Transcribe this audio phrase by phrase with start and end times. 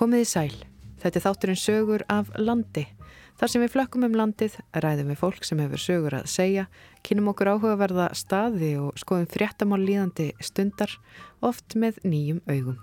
[0.00, 0.52] Komið í sæl.
[1.02, 2.86] Þetta er þátturinn sögur af landi.
[3.36, 6.64] Þar sem við flökkum um landið, ræðum við fólk sem hefur sögur að segja,
[7.04, 10.96] kynum okkur áhugaverða staði og skoðum fréttamál líðandi stundar,
[11.44, 12.80] oft með nýjum augum.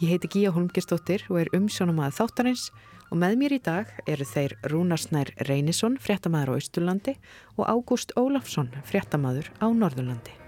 [0.00, 2.70] Ég heiti Gíja Holmgistóttir og er umsjónum að þáttarins
[3.10, 7.20] og með mér í dag eru þeir Rúnarsnær Reynisson, fréttamaður á Ísturlandi
[7.58, 10.41] og Ágúst Ólafsson, fréttamaður á Norðurlandi.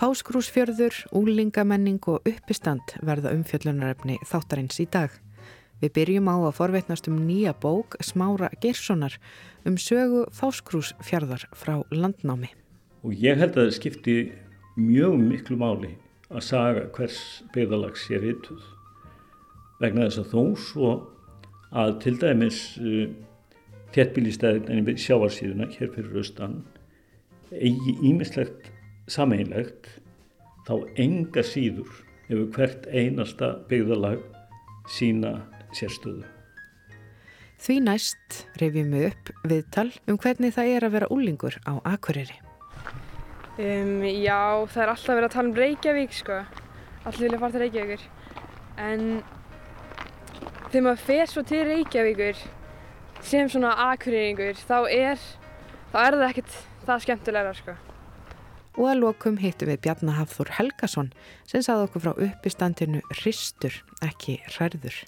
[0.00, 5.12] Fáskrúsfjörður, úlingamenning og uppistand verða umfjöllunarefni þáttarins í dag.
[5.82, 9.18] Við byrjum á að forveitnast um nýja bók Smára Gerssonar
[9.68, 12.48] um sögu Fáskrúsfjörðar frá landnámi.
[13.04, 14.16] Og ég held að það skipti
[14.80, 15.92] mjög miklu máli
[16.32, 17.20] að saga hvers
[17.52, 18.64] byggðalags sé rituð.
[19.84, 20.96] Vegna þess að þó svo
[21.76, 23.04] að til dæmis uh,
[23.92, 26.62] þéttbílistæðin en sjáarsíðuna hér fyrir austan
[27.52, 28.78] eigi ímislegt
[29.10, 29.88] sameinlegt
[30.68, 31.90] þá enga síður
[32.28, 34.22] hefur hvert einasta byggðalag
[34.90, 35.40] sína
[35.74, 36.26] sérstöðu.
[37.60, 42.38] Því næst reyfjum við upp viðtal um hvernig það er að vera úlingur á Akureyri.
[43.60, 46.38] Um, já, það er alltaf verið að tala um Reykjavík sko.
[47.04, 48.06] Allir vilja fara til Reykjavíkur.
[48.80, 49.04] En
[50.70, 52.40] þegar maður fer svo til Reykjavíkur
[53.28, 55.28] sem svona Akureyringur þá er,
[55.92, 57.76] þá er það ekkert það skemmtilegra sko.
[58.78, 61.08] Og að lokum hittum við Bjarnahafþór Helgason
[61.48, 65.00] sem saði okkur frá uppistandinu Ristur, ekki hærður.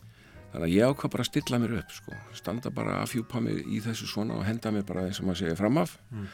[0.53, 3.63] Þannig að ég ákvað bara að stilla mér upp sko, standa bara að fjúpa mig
[3.65, 6.27] í þessu svona og henda mér bara eins og maður segja framaf mm.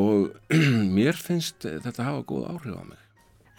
[0.00, 0.54] og
[0.96, 3.02] mér finnst þetta hafa góð áhrif á mig.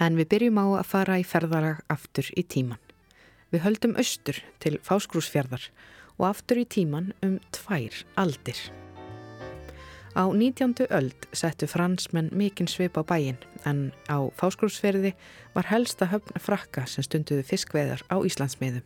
[0.01, 2.81] En við byrjum á að fara í ferðalag aftur í tíman.
[3.53, 5.67] Við höldum austur til Fáskrúsfjörðar
[6.17, 8.57] og aftur í tíman um tvær aldir.
[10.11, 10.91] Á 19.
[10.91, 15.13] öld settu fransmenn mikinn svip á bæin en á Fáskrúsfjörði
[15.55, 18.83] var helsta höfn frakka sem stunduðu fiskveðar á Íslandsmiðum.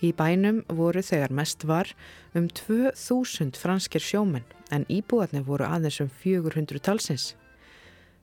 [0.00, 1.92] Í bænum voru þegar mest var
[2.32, 7.34] um 2000 franskir sjómenn en íbúarnir voru aðeins um 400 talsins.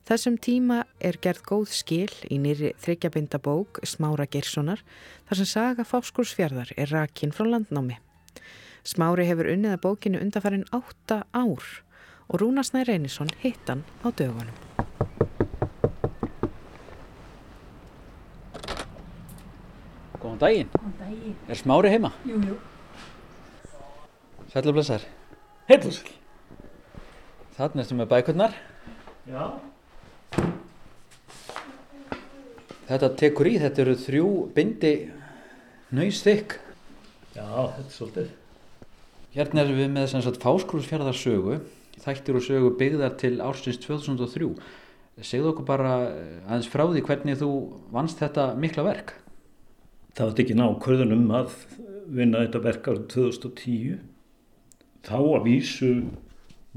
[0.02, 4.82] Þessum tíma er gerð góð skil í nýri þryggjabinda bók Smára Gerssonar
[5.28, 8.02] þar sem saga Fáskursfjörðar er rakinn frá landnámi.
[8.82, 11.76] Smári hefur unnið að bókinu undarfærin 8 ár
[12.28, 14.56] og Rúnarsnæ Reynisson hittan á dögunum.
[20.20, 20.68] Góðan daginn.
[20.74, 21.36] Góðan daginn.
[21.48, 22.12] Er smári heima?
[22.28, 22.58] Jú, jú.
[24.52, 25.04] Sætla blessar.
[25.68, 26.12] Heitlúsel.
[27.56, 28.54] Þannig ertu með bækurnar.
[29.28, 29.44] Já.
[32.88, 34.92] Þetta tekur í, þetta eru þrjú bindi
[35.96, 36.54] nöysþykk.
[37.36, 38.30] Já, þetta er svolítið.
[39.34, 41.58] Hérna erum við með þess að fáskrúsfjörðarsögu,
[42.02, 44.50] þættir og sögu byggðar til ársins 2003.
[45.18, 45.94] Segðu okkur bara
[46.46, 47.50] aðeins frá því hvernig þú
[47.94, 49.16] vannst þetta mikla verk.
[50.14, 51.56] Það var ekki nákvörðunum að
[52.18, 53.98] vinna þetta verk árið 2010.
[55.06, 55.92] Þá að vísu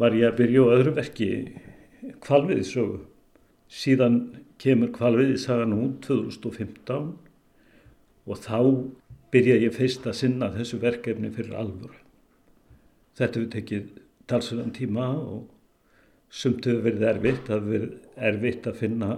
[0.02, 1.32] var ég að byrja á öðru verki
[2.26, 3.02] kvalviðisögu.
[3.72, 4.18] Síðan
[4.62, 7.14] kemur kvalviðisagan út 2015
[8.30, 8.60] og þá
[9.34, 11.98] byrja ég fyrst að sinna þessu verkefni fyrir alvöru.
[13.18, 13.90] Þetta hefur tekið
[14.30, 15.48] talsverðan tíma og
[16.32, 17.46] sumt hefur verið erfitt.
[17.48, 19.12] Það hefur verið erfitt að finna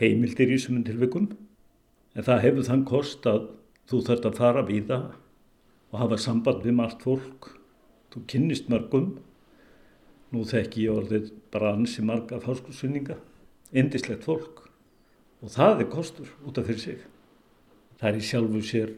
[0.00, 1.28] heimildir í sumum tilvikum.
[2.16, 3.50] En það hefur þann kost að
[3.90, 5.10] þú þarfst að fara við það
[5.92, 7.52] og hafa samband við margt fólk.
[8.12, 9.14] Þú kynnist mörgum.
[10.32, 13.18] Nú þekki ég orðið bara ansi marga fárskursvinninga.
[13.76, 14.66] Indislegt fólk.
[15.44, 17.00] Og það er kostur út af fyrir sig.
[18.00, 18.92] Það er í sjálfu sér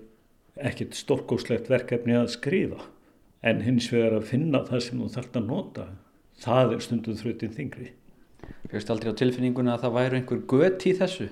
[0.71, 2.79] ekkert storkóslegt verkefni að skrifa.
[3.45, 5.87] En hins vegar að finna það sem þú þarfst að nota.
[6.45, 7.91] Það er stundum þrautin þingri.
[8.73, 11.29] Fyrst aldrei á tilfinninguna að það væri einhver gött í þessu?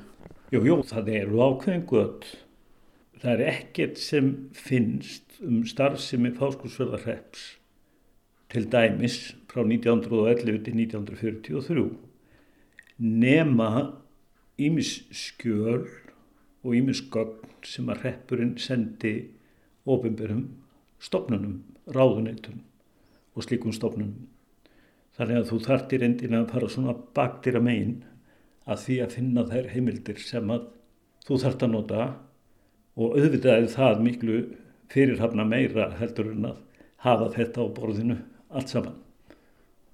[0.52, 2.28] Jú, jú, það eru ákveðin gött.
[3.22, 7.44] Það er ekkert sem finnst um starfsemi fáskursverðarreps
[8.52, 9.18] til dæmis
[9.48, 11.84] frá 1911 til 1943
[13.02, 13.92] nema
[14.60, 15.86] ímis skjöl
[16.62, 19.14] og ímis gögn sem að reppurinn sendi
[19.88, 20.44] ofinberum
[21.02, 22.60] stopnunum, ráðuneytum
[23.36, 24.28] og slíkum stopnunum.
[25.16, 27.96] Þannig að þú þartir endina að fara svona baktir að megin
[28.64, 30.68] að því að finna þær heimildir sem að
[31.26, 32.02] þú þart að nota
[32.96, 34.38] og auðvitað er það miklu
[34.92, 36.60] fyrirhafna meira heldur en að
[37.04, 38.18] hafa þetta á borðinu
[38.52, 38.98] allt saman.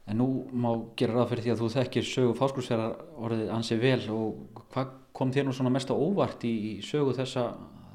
[0.09, 2.89] En nú má gera ráð fyrir því að þú þekkir sögu fáskursfjara
[3.21, 7.51] orðið ansið vel og hvað kom þér nú svona mest á óvart í sögu þessa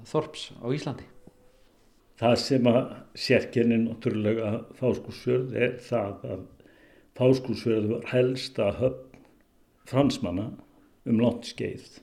[0.10, 1.13] þorps á Íslandi?
[2.22, 2.82] Það sem að
[3.18, 6.44] sérkenni náttúrulega fáskursfjörð er það að
[7.18, 9.24] fáskursfjörð var helsta höfn
[9.90, 10.52] fransmanna
[11.10, 12.00] um langt skeið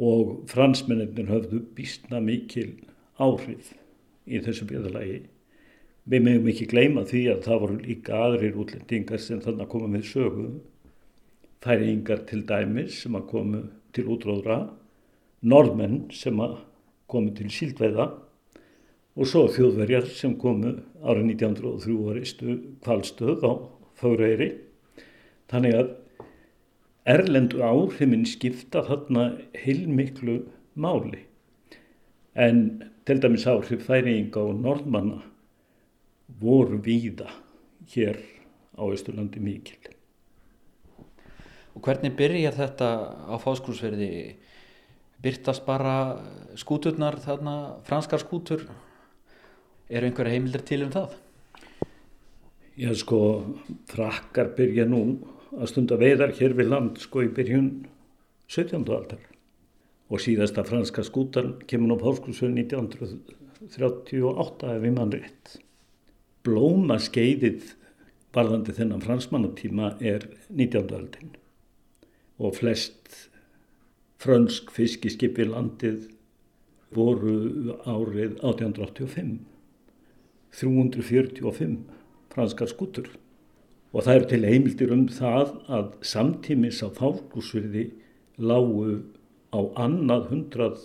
[0.00, 2.70] og fransmennir höfðu býstna mikil
[3.20, 3.74] áhrif
[4.24, 5.20] í þessu byggðalagi.
[6.08, 9.90] Við meðum ekki gleyma því að það voru líka aðrir útlendingar sem þannig að koma
[9.92, 10.46] með sögu.
[11.60, 13.60] Færingar til dæmis sem að komu
[13.92, 14.62] til útróðra,
[15.44, 16.56] norðmenn sem að
[17.10, 18.08] komu til síldveiða
[19.16, 23.52] og svo þjóðverjar sem komu árið 1903 og reistu kvalstöð á
[24.00, 24.50] Fáraeyri.
[25.50, 25.90] Þannig að
[27.10, 29.26] erlendu áhrifin skipta þarna
[29.58, 30.40] heilmiklu
[30.78, 31.24] máli.
[32.34, 35.24] En til dæmis áhrif færinga og norðmanna
[36.40, 37.28] voru víða
[37.90, 38.20] hér
[38.78, 39.80] á Ísturlandi mikil.
[41.74, 42.88] Og hvernig byrjar þetta
[43.30, 44.36] á fáskrúsverði?
[45.20, 46.16] Byrtast bara
[46.56, 48.64] skúturnar þarna, franskar skútur?
[49.90, 51.16] Er einhverja heimildir til um það?
[52.78, 53.18] Já sko,
[53.90, 55.00] frakkar byrja nú
[55.56, 57.72] að stunda veiðar hér við land sko í byrjun
[58.46, 58.86] 17.
[58.86, 59.24] aldar
[60.10, 65.58] og síðasta franska skútan kemur á Pálskursvöld 1938 ef við mann rétt.
[66.46, 67.74] Blóma skeiðið
[68.34, 70.86] varðandi þennan fransmannatíma er 19.
[70.86, 71.34] aldin
[72.38, 73.26] og flest
[74.22, 76.12] fransk fiskiskip við landið
[76.94, 79.49] voru árið 1885
[80.56, 81.78] 345
[82.34, 83.08] franskar skútur.
[83.92, 87.88] Og það eru til heimildir um það að samtímis á fálkusverði
[88.38, 89.00] lágu
[89.50, 90.84] á annað hundrað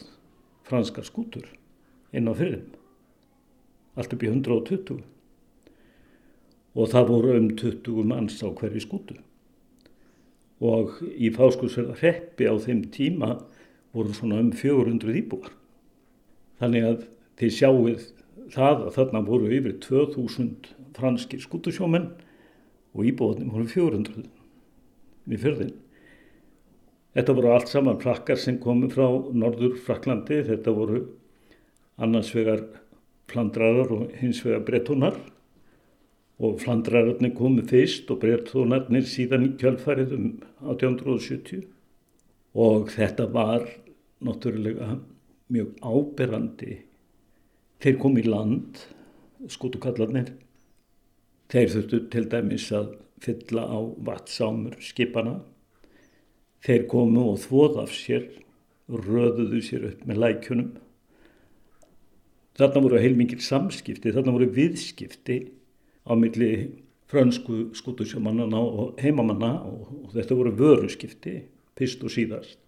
[0.66, 1.46] franskar skútur
[2.16, 2.74] inn á fyrirn
[3.96, 5.04] allt upp í 120
[6.76, 9.16] og það voru um 20 manns á hverju skútu.
[10.60, 13.38] Og í fáskursverða hreppi á þeim tíma
[13.96, 15.54] voru svona um 400 íbúar.
[16.60, 17.06] Þannig að
[17.40, 18.04] þið sjáuð
[18.54, 22.12] það að þarna voru yfir 2000 franskir skútusjómenn
[22.96, 24.26] og íbúðanum voru 400
[25.26, 25.76] við fyrðin.
[27.16, 31.06] Þetta voru allt saman frakkar sem komu frá norður Fraklandi, þetta voru
[31.96, 32.66] annars vegar
[33.32, 35.16] flandrarar og hins vegar brettunar
[36.44, 40.26] og flandrararnir komu fyrst og brettunarnir síðan í kjálfærið um
[40.66, 41.64] 1870
[42.66, 43.64] og þetta var
[44.26, 44.98] náttúrulega
[45.52, 46.82] mjög áberandi
[47.84, 48.80] Þeir kom í land,
[49.52, 50.32] skútukallarnir.
[51.52, 55.40] Þeir þurftu til dæmis að fylla á vatsámur skipana.
[56.66, 58.26] Þeir komu og þvoð af sér,
[58.90, 60.72] röðuðu sér upp með lækjunum.
[62.56, 65.40] Þarna voru heilmingir samskipti, þarna voru viðskipti
[66.08, 66.52] á milli
[67.12, 71.42] frönsku skútusjómanana og heimamanna og, þetta voru vöruskipti,
[71.78, 72.60] fyrst og síðast.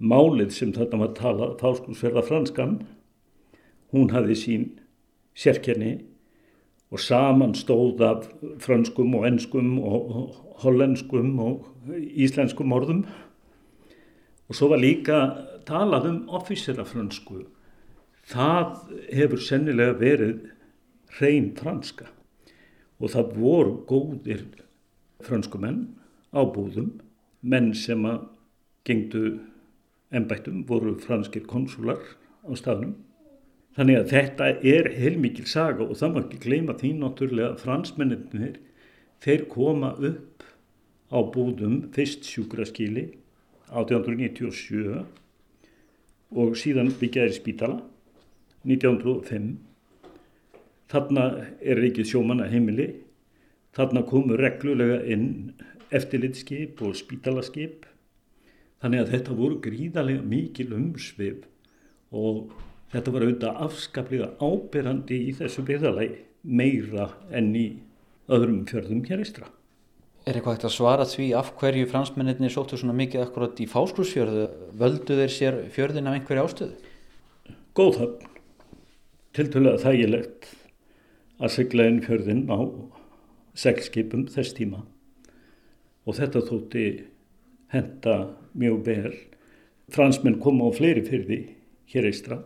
[0.00, 2.80] Málið sem þarna var talað, fáskursverða franskan,
[3.92, 4.68] hún hafði sín
[5.34, 5.98] sérkenni
[6.90, 8.28] og saman stóð af
[8.62, 13.04] franskum og ennskum og hollenskum og íslenskum orðum.
[14.50, 15.18] Og svo var líka
[15.66, 17.44] talað um officerafrönsku.
[18.26, 18.74] Það
[19.14, 20.48] hefur sennilega verið
[21.18, 22.10] hrein franska.
[22.98, 24.42] Og það voru góðir
[25.22, 25.86] franskumenn
[26.34, 26.98] á búðum.
[27.40, 28.26] Menn sem að
[28.84, 29.38] gengdu
[30.10, 32.02] ennbættum voru franskir konsular
[32.42, 32.98] á staðnum
[33.78, 38.56] Þannig að þetta er heilmikil saga og það má ekki gleyma því náttúrulega að fransmenninir
[39.22, 40.44] þeir koma upp
[41.14, 43.04] á búðum fyrst sjúkraskili
[43.70, 45.04] 1897
[46.40, 47.78] og síðan byggjaði spítala
[48.66, 49.52] 1905.
[50.90, 51.24] Þarna
[51.62, 52.88] er reykið sjómanna heimili,
[53.74, 55.54] þarna komu reglulega inn
[55.94, 57.86] eftirlitskip og spítalaskip
[58.82, 61.46] þannig að þetta voru gríðarlega mikil umsvið
[62.16, 62.50] og
[62.90, 67.66] Þetta var auðvitað afskaplega ábyrrandi í þessu byggðalagi meira enn í
[68.30, 69.46] öðrum fjörðum hér eistra.
[70.26, 74.48] Er eitthvað ekkert að svara því af hverju fransmenninni sóttu svona mikið akkurat í fáskursfjörðu?
[74.80, 76.90] Völdu þeir sér fjörðin af einhverju ástöðu?
[77.78, 78.26] Góð höfn.
[79.38, 80.50] Tiltölulega þægilegt
[81.40, 82.58] að segla inn fjörðin á
[83.60, 84.82] seglskipum þess tíma
[86.08, 86.86] og þetta þótti
[87.70, 88.16] henda
[88.58, 89.12] mjög vel.
[89.94, 91.40] Fransmenn koma á fleiri fyrði
[91.92, 92.40] hér eistra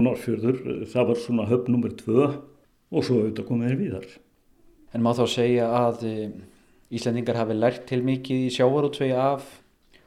[0.00, 2.28] Norrfjörður, það var svona höfn nummer tvö
[2.92, 4.06] og svo auðvitað komið þeir víðar.
[4.92, 6.32] En má þá segja að eh,
[6.92, 9.46] Íslandingar hafi lært til mikið í sjávarútvegi af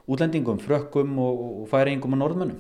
[0.09, 2.59] útlendingum, frökkum og, færingum og norðmönnum?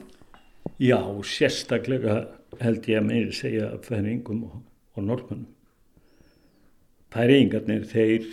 [0.81, 2.23] Já, sérstaklega
[2.61, 4.57] held ég að meiri segja færingum og,
[4.97, 5.51] og norðmönnum.
[7.13, 8.25] Færingarnir þeir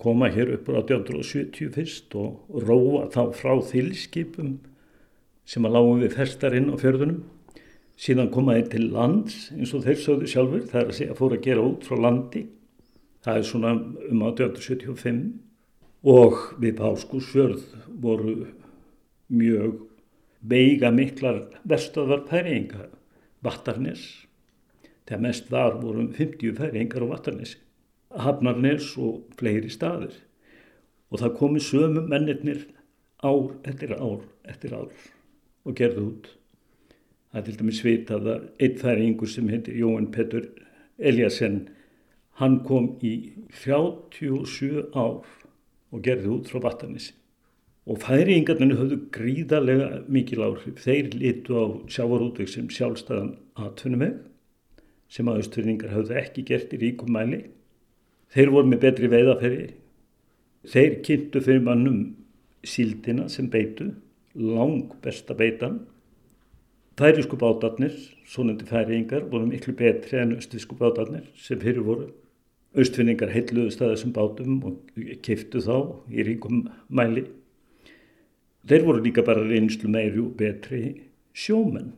[0.00, 4.56] koma hér upp á 1870 fyrst og róa þá frá þilskipum
[5.48, 7.20] sem að lágum við ferstarinn á fjörðunum
[7.98, 11.38] síðan komaði til lands eins og þeir sögðu sjálfur, það er að segja að fóra
[11.38, 12.44] að gera út frá landi,
[13.26, 15.20] það er svona um 1875
[16.08, 17.64] og við Páskúsfjörð
[17.98, 18.36] voru
[19.28, 19.80] mjög
[20.40, 22.86] veiga miklar vestöðvar pæringa
[23.42, 24.02] Vattarnes.
[25.06, 27.58] Þegar mest var vorum 50 færingar á Vattarnesi.
[28.08, 30.14] Hafnarnes og fleiri staðir.
[31.10, 32.66] Og það komi sömu mennirnir
[33.24, 34.90] ár eftir ár eftir ár
[35.64, 36.28] og gerði út.
[37.28, 40.46] Það er til dæmis vitað að einn færingur sem heitir Jóhann Petur
[40.98, 41.58] Eliasson,
[42.40, 43.14] hann kom í
[43.62, 45.26] 37 ár
[45.92, 47.12] og gerði út frá Vattarnesi.
[47.88, 50.80] Og færingarnir höfðu gríðarlega mikil áhrif.
[50.84, 54.18] Þeir litu á sjávarútveg sem sjálfstæðan atvinnumeg
[55.08, 57.46] sem að austfyrningar höfðu ekki gert í ríkum mæli.
[58.32, 59.68] Þeir voru með betri veiðaferri.
[60.68, 62.02] Þeir kynntu fyrir mannum
[62.66, 63.94] síldina sem beitu,
[64.36, 65.80] lang besta beitan.
[66.98, 67.92] Færisku bátarnir,
[68.26, 72.08] svonandi færingar, voru miklu betri en austfísku bátarnir sem fyrir voru.
[72.74, 75.76] Austfinningar heitluðu staðisum bátum og keiftu þá
[76.10, 77.22] í ríkum mæli.
[78.66, 80.80] Þeir voru líka bara reynslu meiri og betri
[81.38, 81.92] sjómenn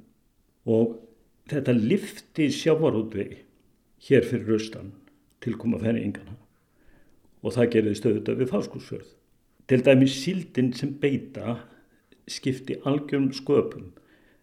[0.68, 0.98] og
[1.48, 3.40] þetta lifti sjávarútvegi
[4.10, 4.92] hér fyrir austan
[5.40, 6.36] til koma færingana
[7.40, 9.08] og það gerði stöðuta við fáskúsfjörð.
[9.64, 11.56] Til dæmis síldin sem beita
[12.28, 13.88] skipti algjörum sköpum.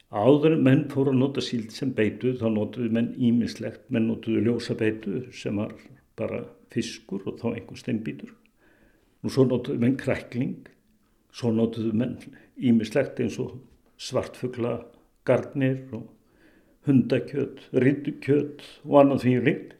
[0.08, 4.76] Áður menn fóru að nota síld sem beitu þá notuðu menn ímislegt, menn notuðu ljósa
[4.80, 5.74] beitu sem var
[6.16, 8.32] bara fiskur og þá einhver steinbítur.
[9.24, 10.70] Og svo notuðu menn krækling,
[11.36, 12.16] svo notuðu menn
[12.56, 13.58] ímislegt eins og
[14.00, 14.80] svartfugla,
[15.28, 16.08] garnir og
[16.88, 19.78] hundakjöt, rittukjöt og annað því líkt.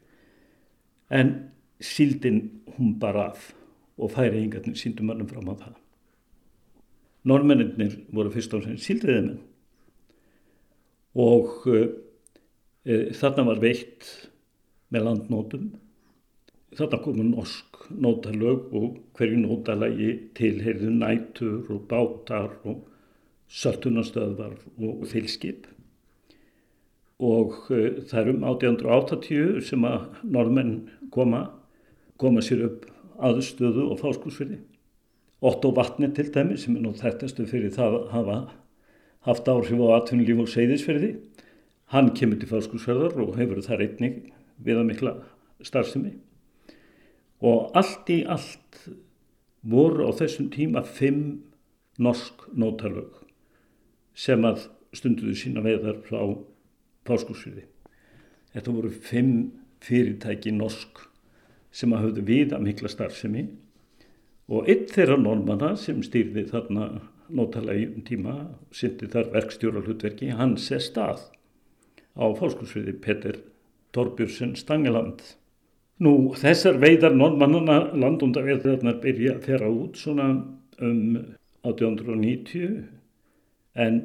[1.08, 1.36] En
[1.80, 2.42] síldin
[2.76, 3.54] hún bara af
[3.96, 5.76] og færiðingarnir síndu mannum fram á það.
[7.24, 9.47] Norrmennir voru fyrst og fremst síldriðimenn
[11.16, 11.84] og e,
[13.16, 14.08] þarna var veitt
[14.92, 15.70] með landnótum.
[16.76, 22.84] Þarna komu norsk nótalög og hverju nótalagi tilheyrðu nætur og bátar og
[23.48, 25.66] söltunastöðvar og þilskip.
[27.18, 30.74] Og e, það er um 1880 sem að norðmenn
[31.14, 31.48] koma,
[32.20, 32.88] koma sér upp
[33.18, 34.60] aðstöðu og fáskúsfyrði.
[35.48, 38.38] Otto Vatni til dæmi sem er nú þættastu fyrir það að hafa
[39.26, 41.12] haft áhrif á atvinnulíf og seyðisferði.
[41.92, 44.18] Hann kemur til fáskúsferðar og hefur það reyning
[44.64, 45.14] við að mikla
[45.64, 46.14] starfsemi.
[47.42, 48.82] Og allt í allt
[49.62, 51.40] voru á þessum tíma fimm
[51.98, 53.24] norsk nótalög
[54.18, 56.20] sem að stunduðu sína veðar frá
[57.08, 57.64] fáskúsfyrði.
[58.54, 59.32] Þetta voru fimm
[59.84, 61.04] fyrirtæki norsk
[61.74, 63.44] sem að höfðu við að mikla starfsemi
[64.48, 66.88] og einn þeirra normanna sem stýrði þarna
[67.34, 68.34] nótalega um tíma,
[68.72, 71.26] syndi þar verkstjóra hlutverki, hann sé stað
[72.18, 73.40] á fólkskursviði Petter
[73.94, 75.22] Torbjörnsson Stangeland.
[76.02, 80.28] Nú þessar veiðar normanna landundaveðarnar byrja færa út svona
[80.78, 81.18] um
[81.66, 82.84] 1890
[83.78, 84.02] en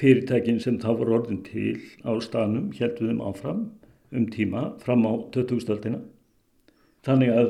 [0.00, 3.62] fyrirtækin sem þá voru orðin til á stanum helduðum áfram
[4.12, 6.02] um tíma fram á 2000-stöldina
[7.02, 7.48] Þannig að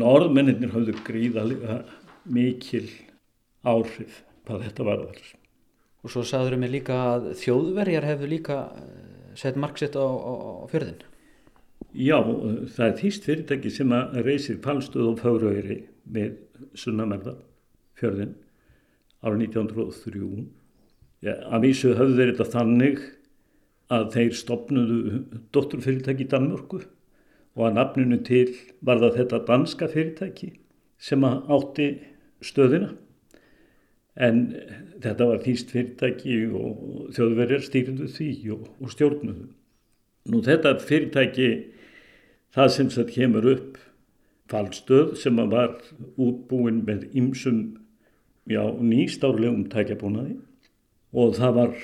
[0.00, 1.78] norðmennir hafðu gríðalega
[2.28, 2.84] mikil
[3.64, 5.30] áhrif hvað þetta var þar.
[6.00, 8.58] Og svo sagður við líka að þjóðverjar hefðu líka
[9.38, 11.02] sett marksitt á, á, á fjörðin.
[11.96, 12.18] Já,
[12.74, 15.78] það er þýst fyrirtæki sem að reysir fallstöð og fáraugri
[16.10, 16.36] með
[16.78, 17.36] sunnamerða
[17.98, 18.34] fjörðin
[19.20, 20.44] ára 1903.
[21.20, 23.02] Já, að vísu höfðu þeir þetta þannig
[23.90, 25.20] að þeir stopnuðu
[25.52, 26.80] dótturfyrirtæki í Danmörku
[27.58, 28.46] og að nafninu til
[28.86, 30.52] var það þetta danska fyrirtæki
[31.00, 31.88] sem átti
[32.44, 32.92] stöðina
[34.20, 34.40] en
[35.00, 39.46] þetta var þýst fyrirtæki og þjóðverjar stýrindu því og, og stjórnuðu.
[40.30, 41.50] Nú þetta fyrirtæki
[42.54, 43.78] það sem það kemur upp
[44.50, 45.78] fallstöð sem var
[46.18, 47.62] útbúin með ymsum
[48.50, 50.36] nýstárlegum tækjabúnaði
[51.14, 51.74] og það var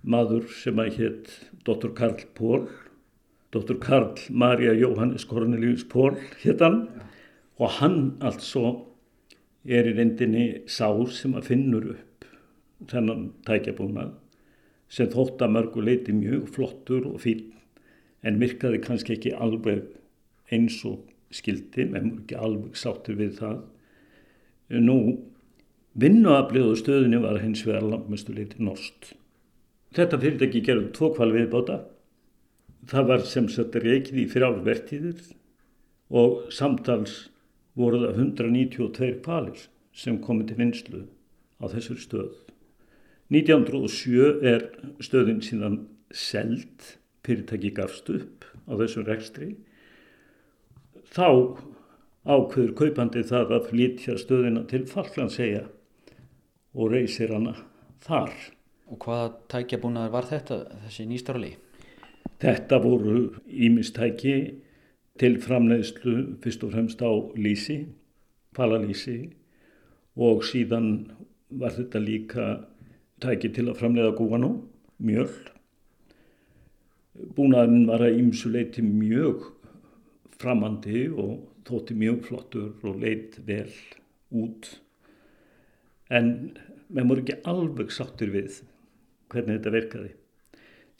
[0.00, 1.32] maður sem að hétt
[1.66, 1.92] Dr.
[1.96, 2.64] Karl Pól
[3.52, 3.76] Dr.
[3.82, 6.86] Karl Marja Jóhannes Cornelius Pól hittan
[7.60, 8.89] og hann altså
[9.64, 12.26] er í reyndinni sár sem að finnur upp
[12.90, 14.14] þennan tækjabúnað
[14.90, 17.50] sem þótt að mörgu leiti mjög flottur og fín
[18.26, 19.84] en virkaði kannski ekki alveg
[20.50, 23.60] eins og skildi, en ekki alveg sáttur við það.
[24.82, 24.96] Nú,
[25.94, 29.12] vinnuaflið og stöðinni var hins vegar langmestu leiti nost.
[29.94, 31.78] Þetta fyrirtæki gerði tvo kval viðbáta
[32.88, 35.20] það var sem sagt reikið í frjálfvertíðir
[36.20, 37.28] og samtals
[37.78, 41.02] voru það 192 kvalir sem komið til vinslu
[41.60, 42.32] á þessur stöð.
[43.30, 44.64] 1907 er
[45.02, 45.76] stöðin síðan
[46.10, 49.52] seld, fyrirtæki gafst upp á þessum rekstri.
[51.10, 51.28] Þá
[52.26, 55.66] ákveður kaupandi það að flytja stöðina til Falklandsegja
[56.74, 57.54] og reysir hana
[58.02, 58.34] þar.
[58.90, 61.52] Og hvaða tækjabúnaður var þetta, þessi nýstarali?
[62.40, 64.34] Þetta voru ímistæki
[65.20, 67.82] til framleiðslu fyrst og fremst á lísi,
[68.56, 69.18] falalísi
[70.16, 71.10] og síðan
[71.60, 72.46] var þetta líka
[73.20, 74.50] tæki til að framleiða gúanó,
[74.96, 75.28] mjöl.
[77.36, 79.50] Búnaðurinn var að ímsuleiti mjög
[80.40, 83.68] framandi og þótti mjög flottur og leitt vel
[84.30, 84.70] út
[86.10, 86.30] en
[86.88, 88.62] við vorum ekki alveg sáttur við
[89.30, 90.12] hvernig þetta virkaði.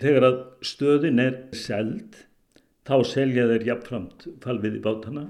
[0.01, 2.21] Þegar að stöðin er seld
[2.89, 5.27] þá selja þeir jafnframt falvið í bátana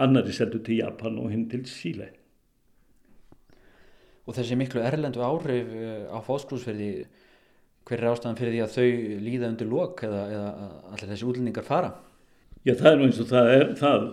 [0.00, 2.10] annari seldu til Japan og hinn til Síle.
[4.28, 6.90] Og þessi miklu erlendu áhrif eh, á fósklúsferði
[7.88, 10.50] hver er ástæðan fyrir því að þau líða undir lok eða, eða
[10.92, 11.94] allir þessi útlendingar fara?
[12.68, 14.04] Já það er nú eins og það er, það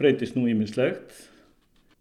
[0.00, 1.20] breytist nú ímislegt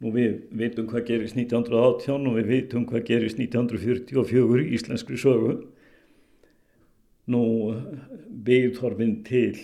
[0.02, 5.60] Nú við veitum hvað gerist 1918 og við veitum hvað gerist 1944 í íslenskri sögu.
[7.30, 7.44] Nú
[8.46, 9.60] viðþorfin til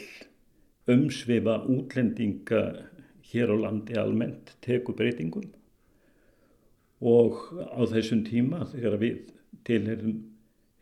[0.87, 2.61] umsvifa útlendinga
[3.31, 5.49] hér á landi almennt teku breytingum.
[7.01, 9.17] Og á þessum tíma þegar við
[9.67, 10.19] tilherum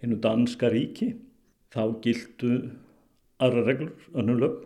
[0.04, 1.16] hennu danska ríki
[1.74, 2.52] þá gildu
[3.42, 4.62] aðra reglur, önnum lög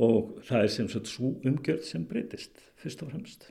[0.00, 3.48] og það er sem sagt svo umgjörð sem breytist fyrst og fremst.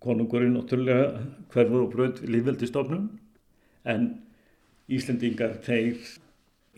[0.00, 3.08] Konungurinn náttúrulega hverfur og bröð lífveldistofnum
[3.84, 4.10] en
[4.90, 6.00] Íslendingar þeir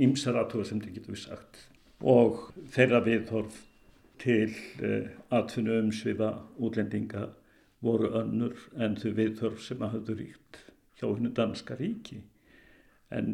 [0.00, 1.60] ymsar aðtóða sem þið getur við sagt
[2.02, 3.60] og þeirra viðhorf
[4.22, 4.50] til
[4.82, 6.32] uh, atfinnu umsviða
[6.62, 7.28] útlendinga
[7.82, 10.60] voru önnur en þau viðhorf sem að hafðu ríkt
[10.98, 12.22] hjá hennu danska ríki
[13.12, 13.32] en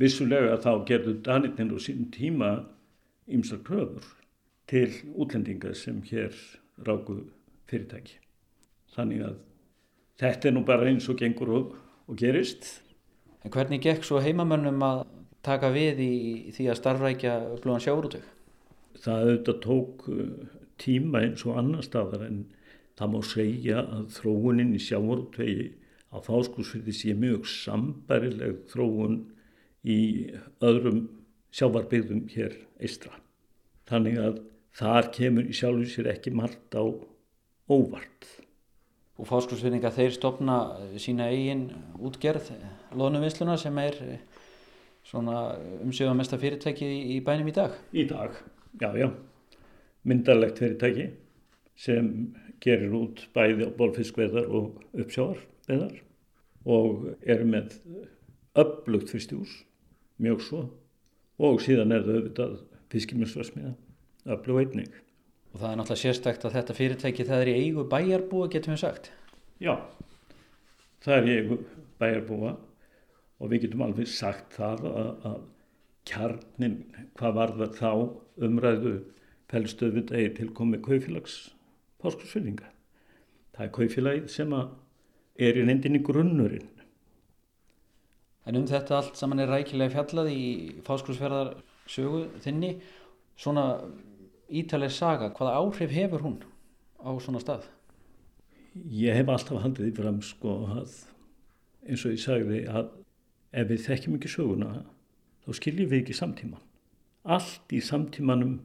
[0.00, 2.52] vissulega þá gerðu Danitinn á sín tíma
[3.26, 4.06] ymsar kröfur
[4.70, 6.34] til útlendinga sem hér
[6.86, 7.20] ráku
[7.70, 8.20] fyrirtæki
[8.94, 9.42] þannig að
[10.20, 11.74] þetta er nú bara eins og gengur og,
[12.08, 12.80] og gerist.
[13.44, 15.04] En hvernig gekk svo heimamönnum að
[15.44, 16.14] taka við í,
[16.56, 18.26] því að starfrækja blóðan sjáurútug?
[19.04, 20.28] Það auðvitað tók uh,
[20.80, 22.44] tíma eins og annar staðar en
[22.98, 25.68] það má segja að þróunin í sjáurútvegi
[26.14, 29.20] á fáskúsfyrði sé mjög sambarileg þróun
[29.84, 30.00] í
[30.64, 31.04] öðrum
[31.54, 33.12] sjávarbyggðum hér eistra.
[33.88, 34.40] Þannig að
[34.74, 36.82] þar kemur í sjálfu sér ekki margt á
[37.70, 38.30] óvart
[39.14, 41.68] og fáskursvinninga þeir stopna eh, sína eigin
[42.02, 42.50] útgerð
[42.98, 44.33] loðnuvinsluna sem er eh,
[45.04, 47.76] svona umsjöðamesta fyrirtæki í bænum í dag.
[47.92, 48.36] Í dag,
[48.80, 49.08] já, já.
[50.04, 51.10] Myndarlegt fyrirtæki
[51.80, 52.10] sem
[52.64, 56.00] gerir út bæði bólfiskveðar og uppsjáarveðar
[56.64, 57.76] og er með
[58.56, 59.52] upplugt fyrstjús,
[60.22, 60.62] mjög svo
[61.42, 62.54] og síðan er það auðvitað
[62.94, 63.72] fiskimjömsvarsmiða,
[64.30, 64.92] upplugt einning.
[65.54, 68.80] Og það er náttúrulega sérstækt að þetta fyrirtæki það er í eigu bæjarbúa, getum við
[68.84, 69.10] sagt.
[69.62, 69.74] Já,
[71.04, 71.58] það er í eigu
[72.00, 72.54] bæjarbúa
[73.44, 75.40] og við getum alveg sagt það að, að
[76.08, 76.78] kjarnin,
[77.18, 77.90] hvað var það þá
[78.48, 78.94] umræðu
[79.52, 81.36] felstöðut eigi tilkomi kaufélags
[82.02, 82.70] páskursfyrringa.
[83.54, 86.70] Það er kaufélagið sem er í nefndinni grunnurinn.
[88.44, 90.42] En um þetta allt saman er rækilega fjallað í
[90.84, 91.54] fáskursferðar
[91.88, 92.74] sögu þinni.
[93.40, 93.80] Svona
[94.52, 96.36] ítaleg saga, hvaða áhrif hefur hún
[97.00, 97.64] á svona stað?
[98.74, 100.92] Ég hef alltaf haldið í fram sko að
[101.84, 102.92] eins og ég sagði að
[103.54, 104.70] ef við þekkjum ekki söguna
[105.44, 106.62] þá skiljum við ekki samtíman.
[107.24, 108.58] Allt í samtímanum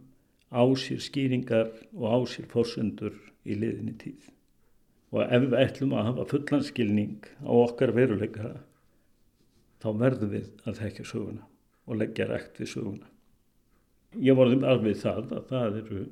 [0.50, 4.32] á sér skýringar og á sér fórsundur í liðinni tíð.
[5.14, 8.56] Og ef við ætlum að hafa fullanskilning á okkar veruleika
[9.80, 11.46] þá verðum við að þekkja söguna
[11.90, 13.08] og leggja rægt við söguna.
[14.18, 16.04] Ég vorðum alveg það að það eru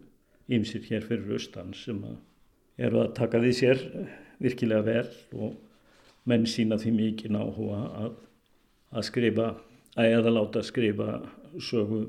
[0.54, 2.18] ymsir hér fyrir austan sem að
[2.88, 3.84] eru að taka því sér
[4.44, 5.56] virkilega vel og
[6.30, 8.16] menn sína því mikið náhuga að,
[8.92, 9.48] að skrifa,
[9.98, 11.08] að eða láta skrifa
[11.60, 12.04] sögu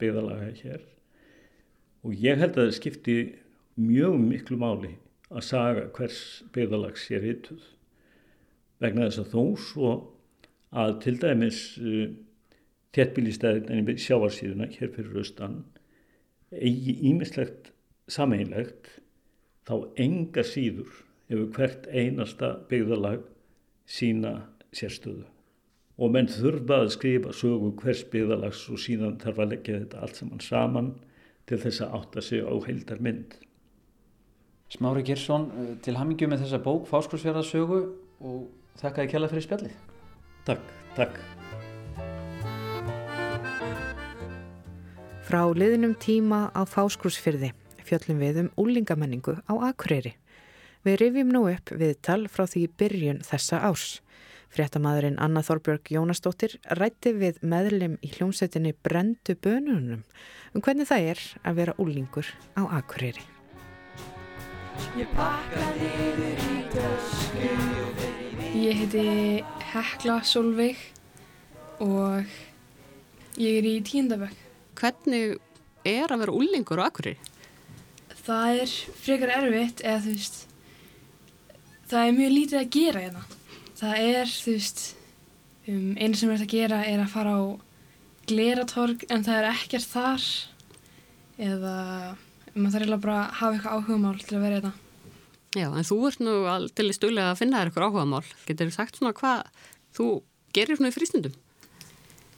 [0.00, 0.82] byggðalaga hér.
[2.04, 3.16] Og ég held að það skipti
[3.80, 4.94] mjög miklu máli
[5.30, 6.20] að saga hvers
[6.54, 7.62] byggðalags sér hittuð.
[8.80, 9.92] Vegna þess að þó svo
[10.70, 11.60] að til dæmis
[12.96, 15.60] þéttbílistæðin í sjáarsíðuna hér fyrir austan
[16.50, 17.70] eigi ímislegt
[18.10, 18.88] sameinlegt
[19.68, 20.90] þá enga síður
[21.30, 23.22] hefur hvert einasta byggðalag
[23.86, 24.40] sína
[24.74, 25.28] sérstöðu
[26.00, 30.20] og menn þurfa að skrifa sögu hvers byggðalags og síðan þarf að leggja þetta allt
[30.20, 30.90] saman saman
[31.50, 33.36] til þess að átta sig á heildar mynd.
[34.70, 37.80] Smári Gersson, eh, til hamingu með þessa bók Fáskursfjörðarsögu
[38.20, 38.48] og
[38.80, 39.76] þakka þið kjalla fyrir spjallið.
[40.46, 41.20] Takk, takk.
[45.26, 47.52] Frá liðnum tíma á fáskrúsfyrði
[47.86, 50.14] fjöllum við um úlingamenningu á Akureyri.
[50.86, 54.00] Við rifjum nú upp viðtal frá því byrjun þessa árs.
[54.50, 60.02] Fréttamaðurinn Anna Þorbjörg Jónasdóttir rætti við meðlim í hljómsveitinni Brendu bönunum
[60.50, 62.26] um hvernig það er að vera úlingur
[62.58, 63.22] á Akureyri.
[68.58, 69.06] Ég heiti
[69.70, 70.82] Hekla Solveig
[71.78, 72.26] og
[73.38, 74.34] ég er í tíundabökk.
[74.80, 75.38] Hvernig
[75.86, 77.20] er að vera úlingur á Akureyri?
[78.26, 80.40] Það er frekar erfitt eða þú veist,
[81.86, 83.28] það er mjög lítið að gera hérna.
[83.80, 84.80] Það er, þú veist,
[85.72, 87.42] um, einu sem er að gera er að fara á
[88.28, 90.26] gleratorg en það er ekkert þar
[91.40, 91.76] eða
[92.52, 94.72] maður þarf eiginlega bara að hafa eitthvað áhugamál til að vera hérna.
[95.56, 96.34] Já, en þú ert nú
[96.76, 98.26] til í stuðlega að finna þér eitthvað áhugamál.
[98.46, 99.40] Getur þú sagt svona hvað
[99.96, 100.08] þú
[100.54, 101.38] gerir svona í frístundum?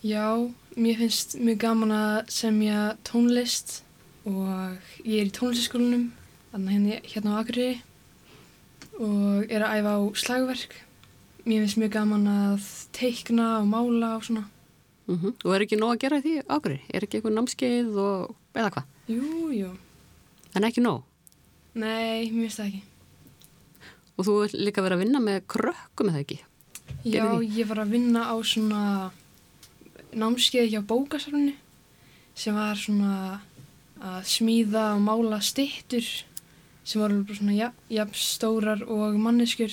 [0.03, 0.27] Já,
[0.77, 3.81] mér finnst mjög gaman að semja tónlist
[4.29, 6.09] og ég er í tónlistaskólanum
[6.55, 7.83] hérna, hérna á Akureyri
[9.03, 10.75] og er að æfa á slagverk.
[11.43, 14.45] Mér finnst mjög gaman að teikna og mála og svona.
[15.07, 15.33] Mm -hmm.
[15.45, 16.83] Og er ekki nóg að gera því Akureyri?
[16.95, 18.85] Er ekki eitthvað námskeið og eða hvað?
[19.09, 19.71] Jú, jú.
[20.55, 21.03] En ekki nóg?
[21.75, 22.83] Nei, mér finnst það ekki.
[24.17, 26.39] Og þú vil líka vera að vinna með krökkum eða ekki?
[27.05, 29.11] Já, ég var að vinna á svona
[30.13, 31.55] námskeið hjá bókasafninu
[32.35, 33.41] sem var svona
[34.03, 36.05] að smíða og mála stittur
[36.85, 39.73] sem voru bara svona jafn ja, stórar og manneskur.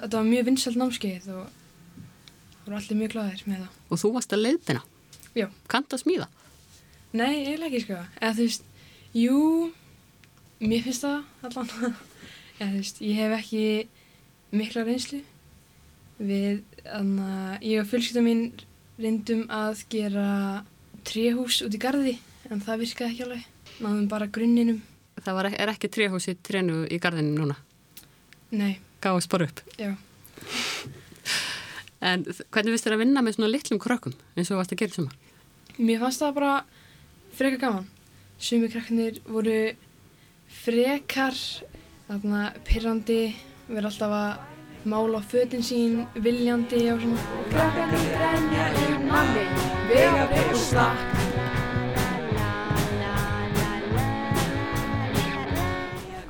[0.00, 3.78] Þetta var mjög vinsalt námskeið og það voru allir mjög glæðir með það.
[3.90, 4.82] Og þú varst að leiðbina?
[5.36, 5.46] Já.
[5.70, 6.28] Kant að smíða?
[7.10, 7.98] Nei, eiginlega ekki sko.
[8.20, 8.64] Eða þú veist,
[9.18, 9.40] jú,
[10.62, 11.94] mér finnst það allan.
[12.60, 13.64] Eða þú veist, ég hef ekki
[14.56, 15.20] mikla reynslu
[16.20, 18.44] við, þannig að ég og fjölskylda mín
[19.00, 20.28] reyndum að gera
[21.08, 22.18] tréhús út í gardi
[22.50, 23.48] en það virkaði ekki alveg.
[23.80, 24.80] Náðum bara grunninum.
[25.20, 27.56] Það var, er ekki tréhús í trénu í gardinum núna?
[28.50, 28.78] Nei.
[29.00, 29.60] Gáði spara upp?
[29.80, 29.94] Já.
[32.00, 34.96] En hvernig vist þér að vinna með svona litlum krökkum eins og varst að gera
[34.96, 35.16] sumar?
[35.80, 36.52] Mér fannst það bara
[37.36, 37.86] frekar gaman.
[38.40, 39.56] Sumi krakkanir voru
[40.60, 41.36] frekar,
[42.08, 43.20] þarna, pyrrandi,
[43.68, 47.26] verið alltaf að mála á fötin sín, viljandi og svona.
[47.52, 49.46] Krakkanir brenja um manni,
[49.92, 51.06] vega og slakk.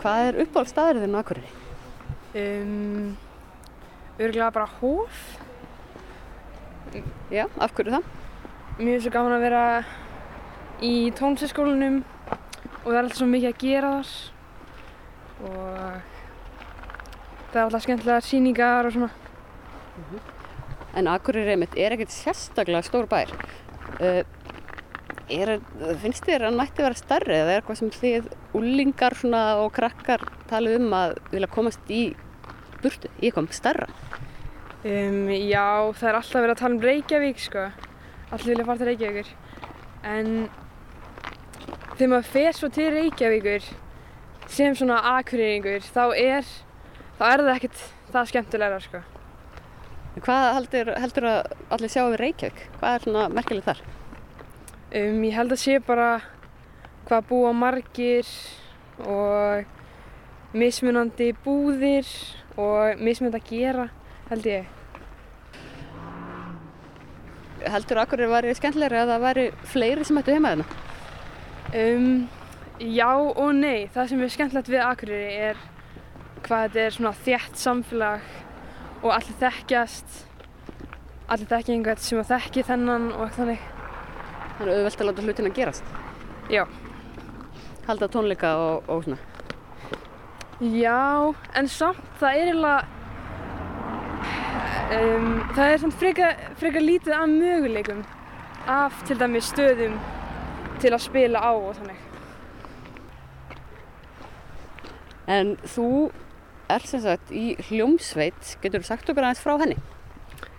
[0.01, 1.60] Hvað er uppáhaldstæðurinn á Akureyri?
[2.31, 3.16] Um,
[4.19, 5.38] örgulega bara hóf.
[7.31, 8.05] Já, af hverju það?
[8.79, 9.62] Mér finnst svo gaman að vera
[10.81, 14.12] í tónlistaskólanum og það er alltaf svo mikið að gera þar
[15.40, 15.66] og
[17.51, 19.11] það er alltaf skemmtilega síningar og svona.
[20.95, 23.35] En Akureyri einmitt er ekkert sérstaklega stór bær.
[23.99, 24.23] Uh,
[25.33, 25.53] er,
[26.03, 29.16] finnst þér að nætti vera stærri eða er eitthvað sem þið úlingar
[29.62, 32.03] og krakkar talið um að vilja komast í
[32.83, 33.88] burtu, í eitthvað stærra?
[34.81, 37.66] Um, já, það er alltaf verið að tala um Reykjavík sko.
[38.31, 39.33] Allir vilja fara til Reykjavíkur.
[40.09, 40.31] En
[41.99, 43.71] þegar maður fer svo til Reykjavíkur
[44.51, 46.49] sem svona akureyringur þá er,
[47.21, 49.03] þá er það ekkert það skemmtilegra sko.
[50.21, 52.69] Hvað heldur, heldur að allir sjá við Reykjavík?
[52.81, 53.85] Hvað er svona merkilegt þar?
[54.90, 56.16] Um, ég held að sé bara
[57.07, 58.26] hvað búa margir
[59.07, 59.68] og
[60.50, 62.11] mismunandi búðir
[62.59, 63.87] og mismunandi að gera,
[64.33, 64.66] held ég.
[67.70, 70.68] Heldur Akureyri væri skemmtilegri að það væri fleiri sem ættu heima þarna?
[71.70, 72.12] Um,
[72.83, 73.87] já og nei.
[73.94, 75.66] Það sem er skemmtilegt við Akureyri er
[76.42, 78.31] hvað þetta er svona þjætt samfélag
[79.05, 80.22] og allir þekkjast,
[81.31, 83.70] allir þekki einhvern sem að þekki þennan og eitthvað þannig.
[84.61, 85.92] Er auðvelt að láta hlutin að gerast?
[86.53, 86.66] Já.
[87.87, 89.16] Halda tónleika og, og svona?
[90.61, 92.81] Já, en samt það er eiginlega,
[94.99, 98.03] um, það er samt frekar, frekar lítið af möguleikum
[98.68, 99.94] af til dæmis stöðum
[100.83, 102.03] til að spila á og þannig.
[105.31, 105.88] En þú
[106.68, 109.79] er sem sagt í hljómsveit, getur þú sagt okkur aðeins frá henni?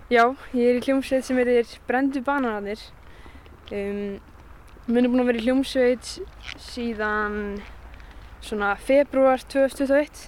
[0.09, 0.25] Já,
[0.57, 2.81] ég er í hljómsveit sem heitir Brendu bananarnir.
[3.71, 4.19] Um,
[4.91, 6.07] Mér er búin að vera í hljómsveit
[6.59, 7.35] síðan
[8.43, 10.25] svona februar 2021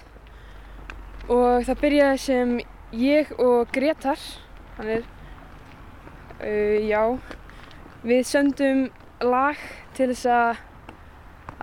[1.28, 2.54] og það byrjaði sem
[2.96, 4.22] ég og Gretar,
[4.78, 5.04] hann er,
[6.38, 7.02] uh, já,
[8.06, 8.82] við söndum
[9.20, 9.60] lag
[9.98, 10.64] til þess að,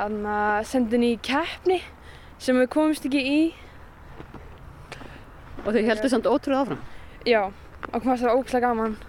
[0.05, 0.21] að
[0.69, 1.81] senda henni í keppni
[2.37, 3.43] sem við komumst ekki í.
[5.65, 6.87] Og þau heldur samt ótrúið áfram?
[7.25, 7.43] Já,
[7.89, 8.99] og komast það ókslega gaman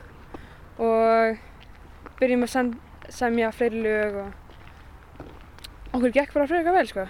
[0.81, 1.49] og
[2.23, 2.71] byrjum að
[3.13, 4.39] semja fleiri lög og
[5.97, 7.09] okkur gekk bara frekar vel sko.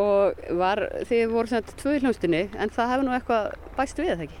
[0.00, 4.12] Og var, þið voru svona tvö í hljómsdunni en það hefði nú eitthvað bæst við
[4.12, 4.40] það ekki?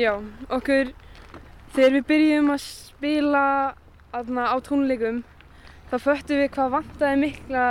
[0.00, 0.12] Já,
[0.48, 0.90] okkur,
[1.76, 3.44] þegar við byrjum að spila
[4.16, 5.22] aðna, á tónleikum,
[5.92, 7.66] þá föttum við hvað vantaði mikla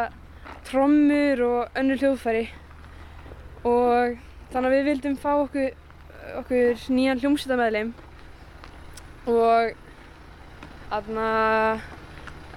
[0.69, 2.45] trommur og önnur hljóðfæri
[3.67, 4.17] og
[4.53, 5.73] þannig að við vildum fá okkur,
[6.39, 7.93] okkur nýjan hljómsveitamæðlim
[9.31, 9.75] og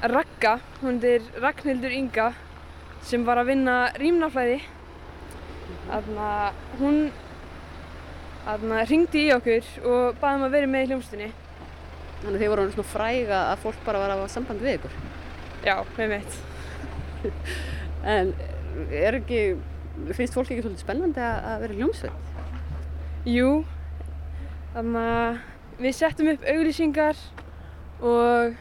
[0.04, 2.32] Ragga, hún er Ragnhildur Inga
[3.04, 4.58] sem var að vinna rýmnaflæði
[6.80, 6.98] hún
[8.90, 11.30] ringdi í okkur og baði um að vera með í hljómsveitinni
[12.24, 14.92] Þannig að þið voru svona fræga að fólk bara var að hafa samband við ykkur.
[15.66, 16.36] Já, með mitt.
[18.14, 18.30] En
[18.92, 19.40] er ekki,
[20.16, 22.32] finnst fólk ekki svolítið spennandi að vera hljómsveit?
[23.28, 23.50] Jú,
[24.74, 27.20] þannig að við settum upp auglýsingar
[28.04, 28.56] og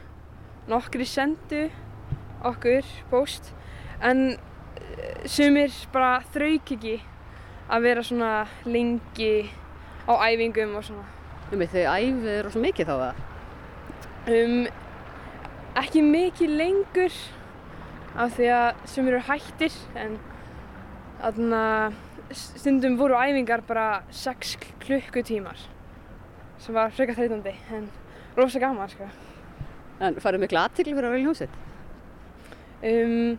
[0.71, 1.65] nokkri sendu
[2.47, 3.51] okkur post
[4.03, 6.95] en eh, sumir bara þrauk ekki
[7.71, 8.32] að vera svona
[8.67, 9.49] lengi
[10.08, 11.06] á æfingum og svona.
[11.51, 13.21] Um þau æfið eru svo mikið þá það.
[14.34, 14.67] Um,
[15.79, 17.19] ekki mikið lengur
[18.13, 20.17] af því að sumir eru hættir en
[21.19, 21.63] þarna
[22.34, 25.60] stundum voru æfingar bara 6 klukkutímar
[26.63, 27.89] sem var frekar þreytandi en
[28.38, 29.08] rosa gaman sko.
[30.01, 31.60] En farið miklu aðtikli fyrir að í hljómsveit?
[32.84, 33.38] Um,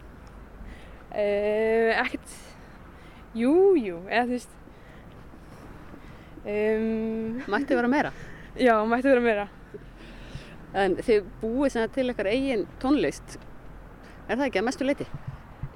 [1.11, 2.37] uh, ekkert,
[3.37, 4.55] jú, jú, eða þú veist,
[6.45, 8.15] um, Mætti vera meira?
[8.67, 9.49] já, mætti vera meira.
[10.75, 13.37] En þið búið til ykkar eigin tónlist.
[14.25, 15.07] Er það ekki að mestu leiti?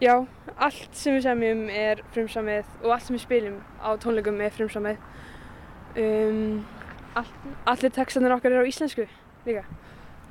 [0.00, 0.14] Já,
[0.56, 5.00] allt sem við semjum er frumsamið og allt sem við spilum á tónleikum er frumsamið.
[5.98, 6.64] Um,
[7.18, 7.26] all,
[7.66, 9.08] allir textanir okkar eru á íslensku
[9.46, 9.64] líka.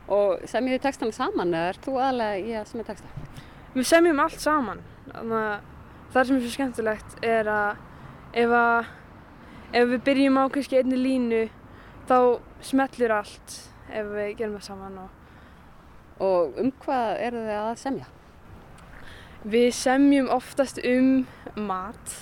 [0.08, 3.26] Og semjið þið textana saman eða ert þú aðalega í að semja texta?
[3.76, 4.84] Við semjum allt saman.
[5.12, 7.82] Það sem er svo skemmtilegt er að
[8.34, 8.92] ef, að,
[9.74, 11.46] ef við byrjum á kannski einni línu
[12.08, 12.18] þá
[12.64, 13.58] smellur allt
[13.92, 15.00] ef við gerum það saman.
[15.06, 15.16] Og
[16.18, 18.08] Og um hvað eru þið að semja?
[19.48, 22.16] við semjum oftast um mat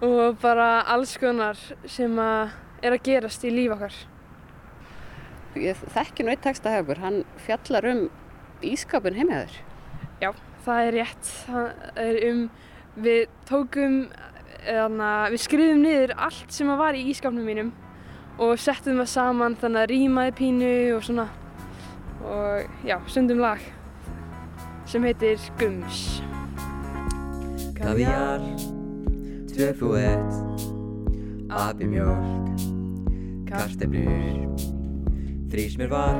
[0.00, 1.58] og bara alls konar
[1.90, 3.96] sem að er að gerast í líf okkar.
[5.58, 8.04] Ég þekki nú eitt texta hjá okkur, hann fjallar um
[8.62, 9.56] ískapin heimjaður.
[10.22, 10.30] Já,
[10.64, 11.30] það er rétt.
[11.46, 11.66] Það
[12.04, 12.42] er um,
[13.00, 13.96] við tókum,
[14.68, 17.72] eðna, við skrifum niður allt sem var í ískapnum mínum
[18.40, 21.26] og settum það saman þannig að rýmaði pínu og svona.
[22.20, 23.62] Og já, sundum lag
[24.86, 26.20] sem heitir Gums.
[27.80, 28.44] Kaviar,
[29.50, 30.34] tvö þú ett,
[31.50, 31.88] api
[35.50, 36.16] karteblur, þrísmjörvar,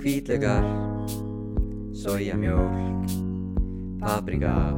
[0.00, 0.64] hvítlögar,
[1.94, 3.10] sojamjölk,
[4.00, 4.74] paprika,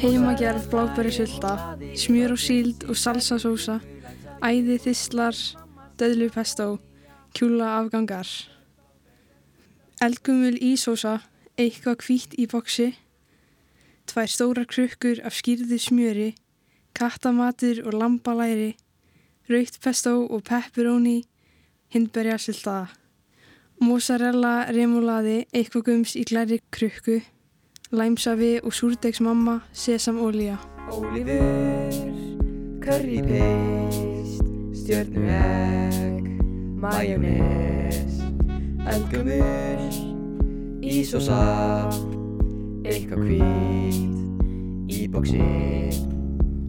[0.00, 3.80] Heimagerð blábæri sulta, smjör og síld og salsasósa,
[4.40, 5.36] æði þistlar,
[5.98, 6.78] döðlupestó,
[7.34, 8.26] kjúla afgangar.
[10.00, 11.20] Eldgumul ísósa,
[11.58, 12.94] eitthvað hvítt í boksi,
[14.08, 16.34] tvær stórar krukkur af skýrðu smjöri,
[16.96, 18.78] kattamatur og lambalæri,
[19.50, 21.26] raukt pestó og pepperoni,
[21.90, 22.88] hindberja sultaða.
[23.80, 27.20] Mozzarella remulaði, eitthvað gums í glæri krukku,
[27.96, 30.58] læmsafi og súrdegsmamma, sesamolía.
[30.90, 31.94] ólífur,
[32.82, 34.04] curry paste,
[34.74, 36.28] stjörnu egg,
[36.82, 38.20] majónes,
[38.84, 39.82] eldgumul,
[40.82, 41.40] ísosa,
[42.84, 44.00] eitthvað hvít,
[44.90, 45.40] í boksi.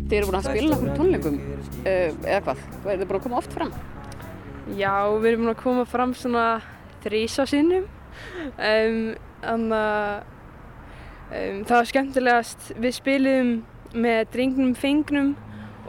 [0.08, 1.42] Þið eru búin að spila okkur tónleikum,
[1.84, 2.68] eða hvað?
[2.86, 3.74] Er þið búin að koma oft fram?
[4.70, 6.46] Já, við erum búin að koma fram svona
[7.02, 7.88] þrísa sinnum.
[8.62, 9.00] Um,
[9.42, 10.22] þannig að
[11.32, 12.68] um, það var skemmtilegast.
[12.78, 13.52] Við spilum
[13.92, 15.34] með Drengnum Fengnum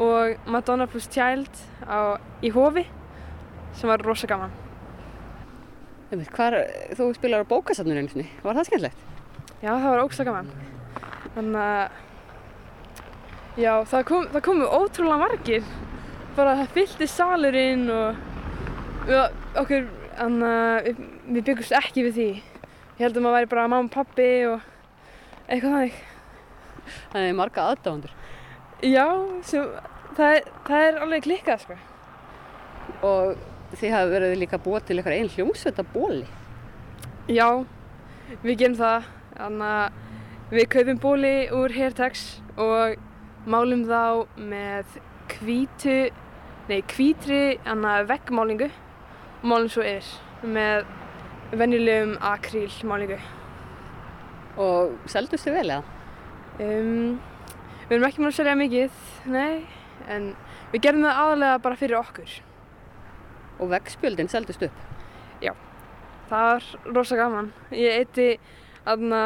[0.02, 1.52] og Madonna plus Child
[1.84, 2.86] á, í Hofi
[3.76, 4.54] sem var rosa gaman.
[6.12, 6.58] Hvar,
[6.96, 9.06] þú spilar á bókasafninu einu sinni, var það skemmtilegt?
[9.62, 10.50] Já, það var ógsta gaman.
[11.36, 12.00] Þannig að,
[13.62, 15.72] já, það, kom, það komu ótrúlega margir.
[16.36, 18.20] Bara það fyllti salurinn og
[19.06, 19.20] við,
[19.58, 19.86] okkur,
[20.16, 22.26] þannig að við, við byggumst ekki við því.
[22.98, 24.66] Ég held að maður væri bara mamma og pappi og
[25.46, 25.96] eitthvað þannig.
[27.12, 28.14] Það er marga aðdáðandur.
[28.82, 29.06] Já,
[29.46, 29.72] sem,
[30.18, 31.78] það, er, það er alveg klikkað, sko.
[33.06, 36.26] Og þið hafa verið líka búið til eitthvað einn hljómsveita bóli.
[37.30, 37.48] Já,
[38.42, 39.10] við gerum það.
[39.32, 42.26] Þannig að við kaupum bóli úr Hairtax
[42.60, 42.98] og
[43.48, 44.98] málum þá með
[45.32, 45.98] hvítu,
[46.68, 48.81] nei, hvítri annað veggmálingu og
[49.42, 50.86] málum svo yfir með
[51.58, 53.18] venjulegum akrílmálingu.
[54.62, 55.82] Og seldust þið vel eða?
[56.62, 57.18] Um,
[57.88, 59.02] við erum ekki múin að selja mikið,
[59.32, 59.62] nei,
[60.12, 60.32] en
[60.72, 62.40] við gerðum það aðalega bara fyrir okkur.
[63.58, 64.88] Og veggspjöldin seldist upp.
[66.32, 67.48] Það var rosa gaman.
[67.76, 68.26] Ég eitti
[68.88, 69.18] aðna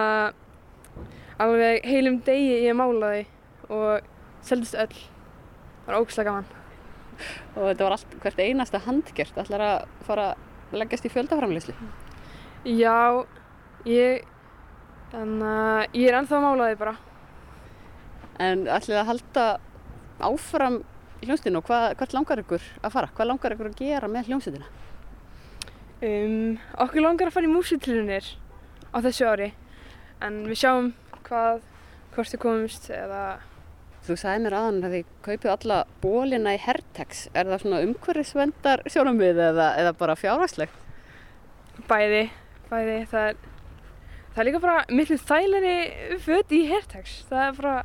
[1.39, 3.21] alveg heilum degi ég málaði
[3.71, 4.09] og
[4.43, 4.91] seldist öll.
[5.85, 6.56] Það var ógslag gaman.
[7.55, 9.41] Og þetta var allt hvert einasta handgjört.
[9.43, 9.77] Ætlar að
[10.09, 11.75] fara að leggjast í fjöldaframleyslu.
[12.67, 13.25] Já,
[13.87, 14.27] ég,
[15.13, 16.97] þannig að ég er ennþá að mála því bara.
[18.47, 19.47] En ætlið að halda
[20.27, 20.81] áfram
[21.23, 23.13] hljómsveitinu og hvað, hvert langar ykkur að fara?
[23.17, 24.69] Hvað langar ykkur að gera með hljómsveitina?
[26.05, 28.27] Um, okkur langar að fara í músitilunir
[28.93, 29.53] á þessu ári
[30.25, 30.91] en við sjáum
[31.25, 31.63] hvað,
[32.13, 33.23] hvort þið komumst eða
[34.07, 37.27] Þú sagði mér aðan að þið kaupið alla bólina í Hertex.
[37.35, 40.83] Er það svona umhverfisvendar sjónamið eða, eða bara fjárhagslegt?
[41.85, 42.23] bæði,
[42.71, 43.37] bæði, það er,
[44.33, 45.75] það er líka bara miklu þæleri
[46.25, 47.77] föt í Hertex, það er bara,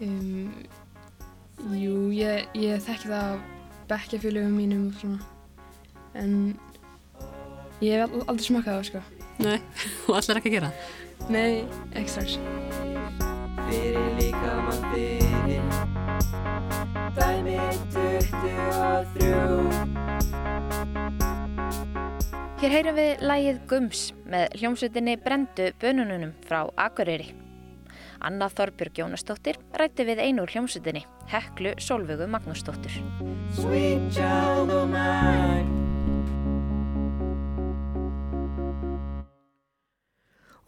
[0.03, 0.53] Um,
[1.77, 3.43] jú, ég, ég þekki það af
[3.93, 5.21] bekkjafélögum mínum og svona.
[6.19, 6.37] En
[7.85, 9.05] ég hef al- aldrei smakað það, sko.
[9.43, 9.59] Nei,
[10.09, 10.73] og allir ekki að gera.
[11.33, 11.63] Nei,
[11.97, 12.39] ekki strax.
[13.69, 15.42] Fyrir líkamann fyrir
[17.17, 17.59] Dæmi
[17.93, 19.83] 23
[22.63, 27.29] Hér heyrum við lægið Gums með hljómsveitinni Brendu bönununum frá Akureyri.
[28.23, 32.95] Anna Þorbjörg Jónasdóttir rætti við einu úr hljómsveitinni, Heklu Solvögu Magnúsdóttur.
[33.59, 35.83] Sweet child of mine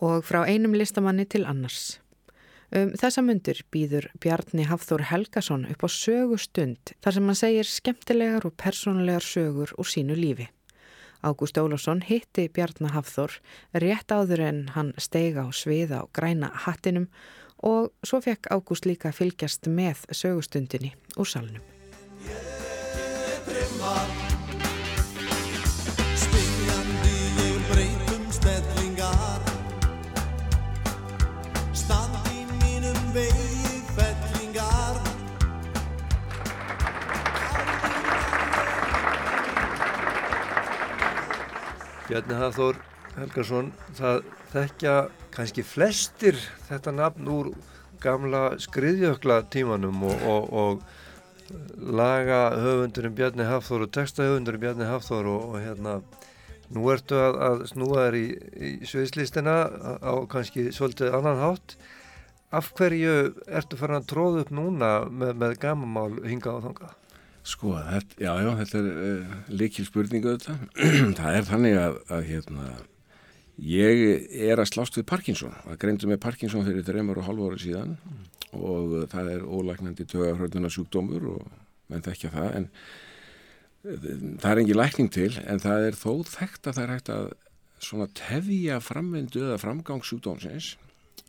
[0.04, 2.00] og frá einum listamanni til annars.
[2.74, 8.46] Um þessa myndur býður Bjarni Hafþór Helgason upp á sögustund þar sem hann segir skemmtilegar
[8.48, 10.48] og persónulegar sögur úr sínu lífi.
[11.22, 13.38] Ágúst Ólafsson hitti Bjarni Hafþór
[13.78, 17.06] rétt áður en hann steiga á svið á græna hattinum
[17.62, 21.62] og svo fekk Ágúst líka fylgjast með sögustundinni úr salnum.
[42.14, 42.76] Bjarni Hafþór
[43.16, 44.92] Helgason, það þekkja
[45.34, 46.36] kannski flestir
[46.68, 47.48] þetta nafn úr
[48.04, 55.26] gamla skriðjökla tímanum og, og, og laga höfundurinn Bjarni Hafþór og texta höfundurinn Bjarni Hafþór
[55.32, 55.96] og, og hérna
[56.70, 59.58] nú ertu að, að snúa þér í, í sviðslistina
[59.98, 61.74] á kannski svolítið annan hátt
[62.54, 63.16] af hverju
[63.50, 66.94] ertu farin að tróða upp núna með, með gamamál hinga á þanga?
[67.45, 70.55] Sko, þetta, já, já, þetta er uh, leikil spurningu þetta.
[71.20, 72.68] það er þannig að, að hérna,
[73.68, 74.05] ég
[74.49, 75.53] er að slást við Parkinson.
[75.66, 77.99] Það greindu með Parkinson fyrir dreymar og halvóra síðan
[78.55, 81.51] og uh, það er ólæknandi tögafrönduna sjúkdómur og
[81.92, 82.51] menn þekkja það.
[82.62, 82.70] En
[84.40, 87.30] það er engin lækning til en það er þó þekkt að það er hægt að
[87.84, 90.74] svona tefja framvindu eða framgangssjúkdómsins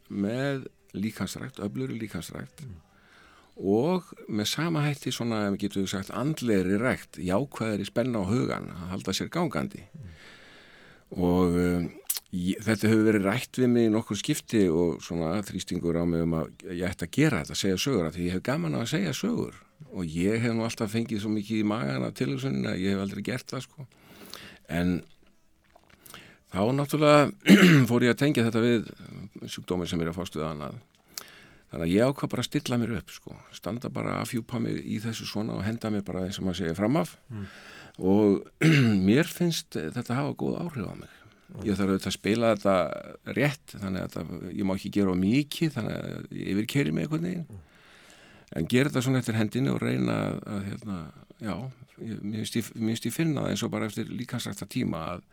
[0.07, 2.63] með líkansrækt, öfluri líkansrækt
[3.55, 8.71] og með sama hætti svona, við getum sagt, andleiri rækt, jákvæðir í spenna á hugan
[8.73, 9.85] að halda sér gangandi.
[11.15, 11.85] Og um,
[12.35, 16.25] ég, þetta hefur verið rætt við mig í nokkur skipti og svona þrýstingur á mig
[16.25, 18.75] um að ég ætti að gera þetta, að segja sögur að því ég hef gaman
[18.79, 19.61] að segja sögur.
[19.95, 23.05] Og ég hef nú alltaf fengið svo mikið í magana til þessunni að ég hef
[23.05, 23.87] aldrei gert það sko.
[24.67, 24.97] En
[26.51, 27.55] þá náttúrulega
[27.89, 28.91] fór ég að tengja þetta við
[29.47, 30.83] sjúkdómið sem er að fástu annað
[31.75, 34.77] þannig að ég ákvað bara að stilla mér upp sko, standa bara að fjúpa mig
[34.79, 37.49] í þessu svona og henda mér bara eins og maður segja framaf mm.
[38.11, 38.69] og
[39.09, 41.11] mér finnst þetta hafa góð áhrif á mig.
[41.67, 45.75] Ég þarf auðvitað að spila þetta rétt þannig að þetta, ég má ekki gera mikið
[45.75, 47.61] þannig að ég yfir keri mig einhvern veginn.
[48.55, 50.97] En gera þetta svona eftir hendinu og reyna að, að hérna,
[51.43, 51.55] já,
[51.99, 55.23] ég, mér finnst ég finna það eins og bara eftir líkansrækta tíma að,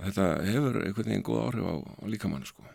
[0.00, 2.68] að þetta hefur einhvern veginn góð áhrif á, á líkamann sko.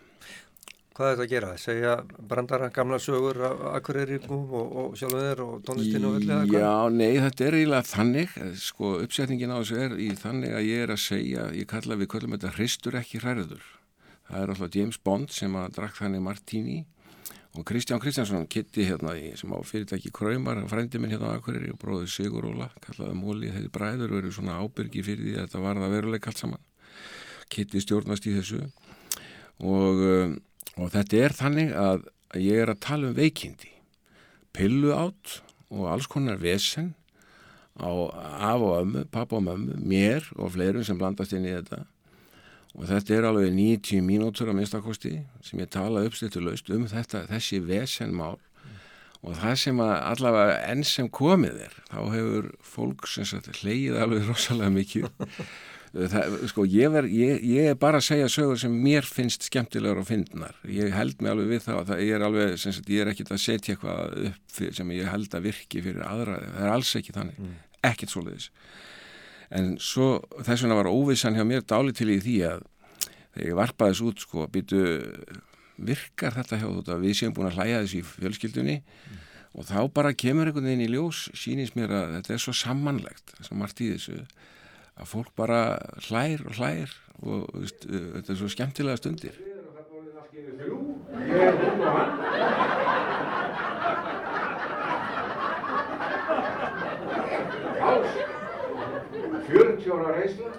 [0.95, 1.47] Hvað er þetta að gera?
[1.59, 1.93] Segja
[2.31, 6.37] brandara gamla sögur af akkurýringum og, og sjálfur og tónlistinu og öllu?
[6.55, 10.83] Já, nei, þetta er eiginlega þannig, sko, uppsetningin á þessu er í þannig að ég
[10.85, 13.65] er að segja, ég kalla við kvöldum þetta hristur ekki hræður.
[14.29, 16.77] Það er alltaf James Bond sem að drakk þannig Martini
[17.55, 21.79] og Kristján Kristjánsson kitti hérna sem á fyrirtæki Kraumar, frændi minn hérna á Akureyri og
[21.79, 25.63] bróði Sigur Óla, kallaði Móli þeir bræður og eru svona ábyrgi fyrir því að þetta
[25.67, 26.65] var það veruleik allt saman
[27.51, 28.61] kitti stjórnast í þessu
[29.63, 30.35] og, um,
[30.75, 32.05] og þetta er þannig að
[32.41, 33.71] ég er að tala um veikindi.
[34.55, 35.39] Pillu átt
[35.71, 36.93] og alls konar vesen
[37.79, 41.83] á af og ömmu, pappa og mömmu mér og fleirum sem blandast inn í þetta.
[42.75, 45.13] Og þetta er alveg 90 mínútur að minnstakosti
[45.43, 48.39] sem ég tala uppstættulaust um þetta, þessi vesenmál.
[48.65, 48.75] Mm.
[49.25, 53.07] og það sem allavega enn sem komið er þá hefur fólk
[53.61, 55.07] hleyið alveg rosalega mikið
[55.95, 60.01] það, sko ég, ver, ég, ég er bara að segja sögur sem mér finnst skemmtilegur
[60.01, 60.57] og fyndnar.
[60.67, 63.31] Ég held mig alveg við það og það er alveg sem sagt ég er ekkit
[63.31, 66.37] að setja eitthvað upp fyrir, sem ég held að virki fyrir aðra.
[66.43, 67.57] Það er alls ekki þannig, mm.
[67.91, 68.49] ekkit svoleiðis.
[69.55, 70.07] En svo
[70.41, 72.65] þess vegna var óvissan hjá mér dálit til í því að
[73.35, 74.81] þegar ég varpaðis út sko býtu
[75.75, 79.23] virkar þetta hjá þú við séum búin að hlæja þessu í fjölskyldunni mm.
[79.59, 83.35] og þá bara kemur einhvern veginn í ljós sínist mér að þetta er svo samanlegt
[83.43, 84.21] svo margt í þessu
[84.95, 85.61] að fólk bara
[86.07, 89.35] hlær og hlær og veist, þetta er svo skemmtilega stundir.
[91.25, 92.13] Ég hún og hann
[99.45, 100.49] 40 ára reysla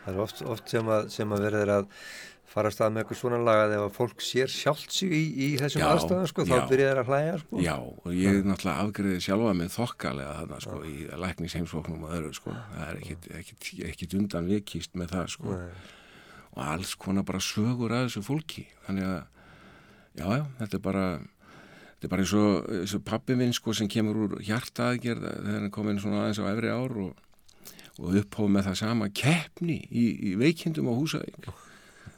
[0.00, 1.84] Það er oft, oft sem að, að verður að
[2.50, 5.22] fara að stað með eitthvað svona lag að ef að fólk sér sjálft sig í,
[5.30, 7.60] í þessum aðstæðan sko, þá byrjar það að hlæja sko.
[7.62, 12.32] Já, og ég er náttúrulega afgriðið sjálfa með þokkalega þarna sko, í lækningsheimsfóknum og öðru
[12.40, 15.58] sko, það er ekkit, ekkit, ekkit undan vikist með það sko.
[15.60, 15.88] Nei.
[16.50, 19.20] og alls konar bara sögur að þessu fólki, þannig að
[20.18, 23.90] já, já, þetta er bara þetta er bara eins og, og pappi minn sko sem
[23.92, 27.26] kemur úr hjartaðgerð þegar hann kom inn svona aðeins á efri ár og,
[28.00, 31.52] og upphóð með það sama keppni í, í veikindum á húsavík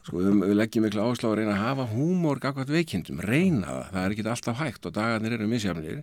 [0.03, 3.91] sko við, við leggjum miklu áslá að reyna að hafa húmor gagvat veikindum, reyna það
[3.93, 6.03] það er ekki alltaf hægt og dagarnir eru misjafnir.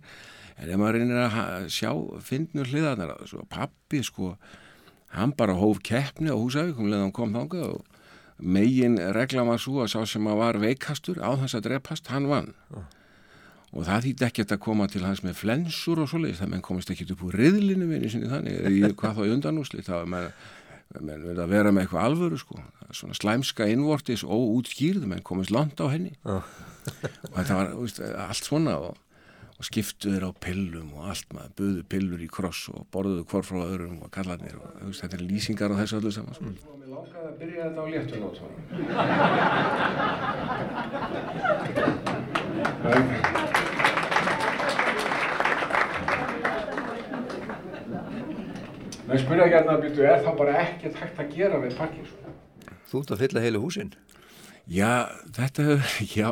[0.59, 1.91] En ef maður reynir að sjá
[2.23, 4.33] finnur hliðarnar að þessu pappi sko,
[5.15, 7.99] hann bara hóf keppni á húsavík um leðan kom þangað og
[8.39, 12.27] megin regla maður svo að sá sem að var veikastur á þess að drepast, hann
[12.31, 12.53] vann.
[13.69, 16.89] Og það þýtti ekkert að koma til hans með flensur og svoleiðis, það menn komist
[16.89, 20.31] ekkert upp úr riðlinu minni sinni þannig, eða hvað þá undanúsli það var
[20.97, 22.55] menn verið að vera með eitthvað alvöru sko,
[22.97, 26.41] svona slæmska innvortis og útskýrð, menn komist langt á henni oh.
[27.29, 28.93] og þetta var veist, allt svona og,
[29.59, 33.59] og skiptuður á pillum og allt maður, buðu pillur í kross og borðuðu hvort frá
[33.67, 36.49] öðrum og kallarnir og veist, þetta er lýsingar á þessu öllu saman sko.
[36.49, 36.57] mm.
[36.79, 38.37] Mér langaði að byrja þetta á léttunót
[49.09, 52.35] menn spyrja gætna að byrju er það bara ekkert hægt að gera við Parkinson
[52.89, 53.89] Þú ert að fylla heilu húsin.
[54.69, 55.79] Já, þetta
[56.17, 56.29] já.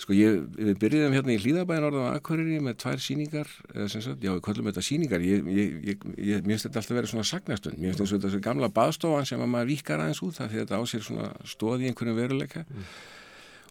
[0.00, 3.50] Sko ég, við byrjuðum hérna í Hlýðabæðin orðan á Akureyri með tvær síningar
[3.92, 7.76] sagt, já, við kollum þetta síningar ég, ég, mér finnst þetta alltaf verið svona sagnastund.
[7.76, 10.80] Mér finnst þetta þessu gamla baðstofan sem að maður vikar aðeins út það því þetta
[10.80, 12.64] á sér svona stóð í einhvern veruleika.
[12.64, 12.88] Mm.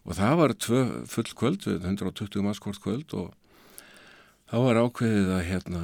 [0.06, 3.34] og það var tvö full kvöld 120 manns kvort kvöld og
[4.50, 5.80] þá var ákveðið að hérna,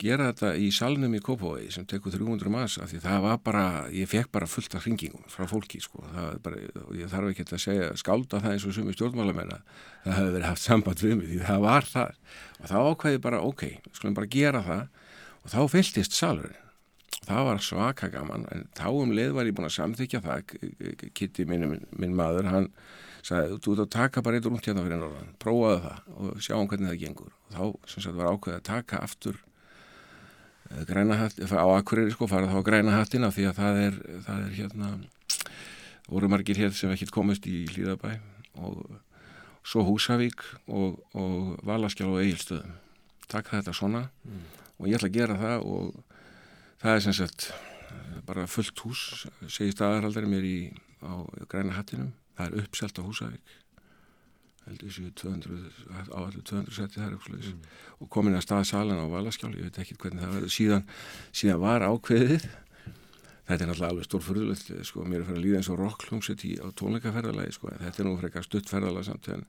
[0.00, 3.64] gera þetta í salnum í Kópavogi sem tekur 300 manns af því það var bara,
[3.96, 6.04] ég fekk bara fullt af hringingum frá fólki sko,
[6.44, 6.60] bara,
[6.96, 9.64] ég þarf ekki að segja skálda það eins og sumi stjórnmálamennar
[10.04, 12.18] það hefði verið haft samband við mig því það var það
[12.60, 13.66] og þá ákveðið bara ok,
[13.96, 14.82] skulum bara gera það.
[15.40, 16.66] Og þá fylltist salurinn.
[17.20, 20.54] Það var svaka gaman en þá um leið var ég búin að samþykja það.
[21.16, 22.68] Kitty minn, minn maður hann
[23.26, 26.68] sagði, þú ert að taka bara eitt rúnt hérna fyrir norðan, prófaðu það og sjáum
[26.70, 27.32] hvernig það gengur.
[27.48, 29.38] Og þá sem sagt var ákveðið að taka aftur
[30.70, 34.02] uh, græna hatt, á akkurir sko, fara þá að græna hattina því að það er,
[34.26, 34.92] það er hérna
[36.10, 38.16] voru margir hér sem ekkert komist í Líðabæ
[38.60, 38.82] og
[39.66, 42.78] svo Húsavík og, og Valaskjál og Egilstöðum
[43.30, 44.46] taka þetta svona mm.
[44.80, 45.90] og ég ætla að gera það og
[46.82, 47.50] það er sem sagt
[48.26, 49.04] bara fullt hús
[49.46, 50.56] segist aðaraldari mér í
[51.04, 51.14] á
[51.50, 52.10] græna hattinum
[52.40, 53.58] það er uppselt á Húsavík
[54.70, 57.62] heldur þessu 200 á allir 200 seti þar mm.
[58.00, 60.84] og komin að stað salan á Valaskjál ég veit ekki hvernig það verður síðan,
[61.32, 62.44] síðan var ákveðið
[63.50, 66.68] þetta er náttúrulega alveg stórfurðulegt sko, mér er fyrir að líða eins og rocklungsett á
[66.78, 69.46] tónleikaferðalagi sko, þetta er nú fyrir eitthvað stuttferðalag samt en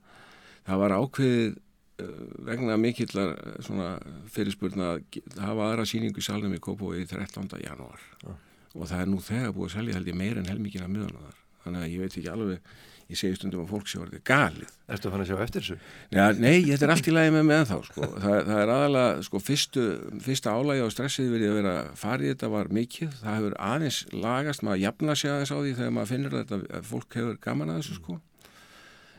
[0.66, 3.92] það var ákveðið uh, vegna mikillar uh,
[4.32, 7.52] fyrirspurna að hafa aðra síningu í salnum í Kópói í 13.
[7.62, 8.40] janúar ah.
[8.74, 11.22] og það er nú þegar búið að selja held ég meir en helmikina miðan á
[11.28, 12.74] þar þannig að ég veit ekki alveg
[13.12, 15.64] ég segi stundum að fólk sé að verða galið Erstu að fann að sjá eftir
[15.64, 15.76] þessu?
[16.12, 18.08] Já, nei, þetta er allt í lagi með með þá sko.
[18.24, 19.86] það, það er aðalega, sko, fyrstu,
[20.26, 24.64] fyrsta álægi á stressið verið að vera farið þetta var mikið, það hefur aðeins lagast,
[24.66, 27.82] maður jafna sig aðeins á því þegar maður finnir þetta, að fólk hefur gaman að
[27.82, 28.18] þessu sko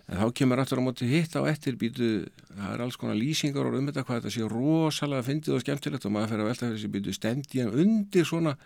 [0.03, 2.09] en þá kemur aftur á móti hitt á eftir býtu,
[2.51, 6.07] það er alls konar lýsingar og um þetta hvað þetta sé rosalega fyndið og skemmtilegt
[6.09, 8.57] og maður fer að velta fyrir þessi svona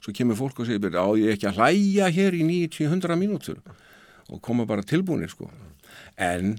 [0.00, 3.62] svo kemur fólk og segir á ég ekki að hlæja hér í 90-100 mínútur.
[4.30, 5.50] Og koma bara tilbúinir sko.
[6.16, 6.58] En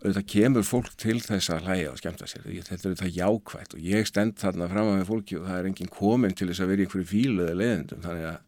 [0.00, 2.46] auðvitað kemur fólk til þess að hlæja og skemta sér.
[2.48, 5.92] Þetta er auðvitað jákvægt og ég stend þarna fram með fólki og það er enginn
[5.92, 8.40] komin til þess að vera í einhverju fílu eða leðendum þannig að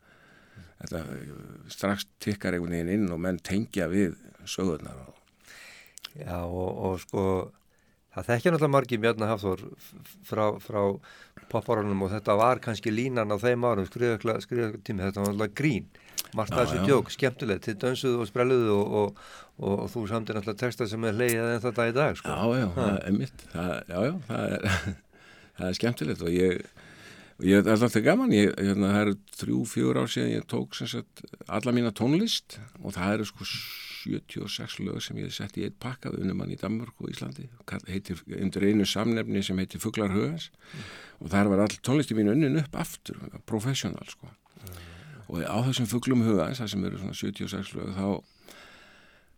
[0.85, 1.03] þetta
[1.73, 4.17] strax tikkar einhvern veginn inn og menn tengja við
[4.49, 5.05] sögurnar
[6.15, 7.23] Já og, og sko
[8.15, 9.65] það þekkja náttúrulega margi Bjarnar Hafþór
[10.27, 10.81] frá, frá
[11.55, 15.89] popparunum og þetta var kannski línan á þeim árum skriðakla tími, þetta var náttúrulega grín.
[16.35, 19.25] Margt að þessu djók, skemmtilegt þið dönsuðu og sprelluðu og, og,
[19.61, 22.35] og, og þú samtir náttúrulega texta sem er leiðið en þetta í dag sko.
[22.35, 24.67] Já, já, það er mitt það, já, já, það er,
[25.59, 26.65] það er skemmtilegt og ég
[27.43, 31.25] ég er alltaf gaman, ég, hérna, það eru þrjú, fjögur ár síðan ég tók sagt,
[31.47, 33.49] alla mína tónlist og það eru sko
[34.05, 37.11] 76 lög sem ég hef sett í eitt pakka við unnum hann í Danmark og
[37.13, 37.49] Íslandi
[37.89, 40.93] heitir undir einu samnefni sem heitir Fuglar Hugans mm.
[41.25, 44.85] og þar var all tónlisti mín unnin upp aftur professional sko mm.
[45.29, 48.09] og á þessum Fuglum Hugans það sem eru svona 76 lög þá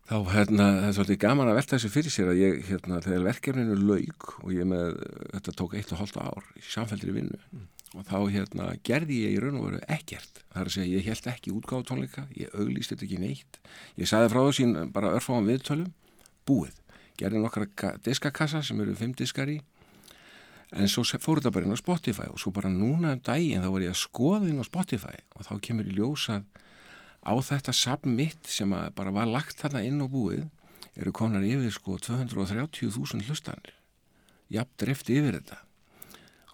[0.06, 3.30] þá hérna það er svolítið gaman að velta þessu fyrir sér að ég hérna þegar
[3.30, 5.00] verkefninu laug og ég með
[5.32, 9.37] þetta tók eitt og hólta ár í samfældri vinnu mm og þá hérna gerði ég
[9.37, 10.43] í raun og veru ekkert.
[10.51, 13.61] Það er að segja ég held ekki útgáð tónleika ég auglýst þetta ekki neitt.
[14.01, 15.93] Ég sagði frá sín bara örfáðan viðtölum.
[16.47, 16.76] Búið,
[17.18, 19.61] gerði nokkra diskakassa sem eru fimm diskar í.
[20.74, 23.70] En svo fór þetta bara inn á Spotify og svo bara núna um daginn þá
[23.70, 26.43] var ég að skoða inn á Spotify og þá kemur ég ljósað
[27.22, 30.49] á þetta sapn mitt sem bara var lagt þarna inn á búið
[30.97, 33.76] eru konar yfir sko 230.000 hlustanir.
[34.51, 35.65] Jafn drift yfir þetta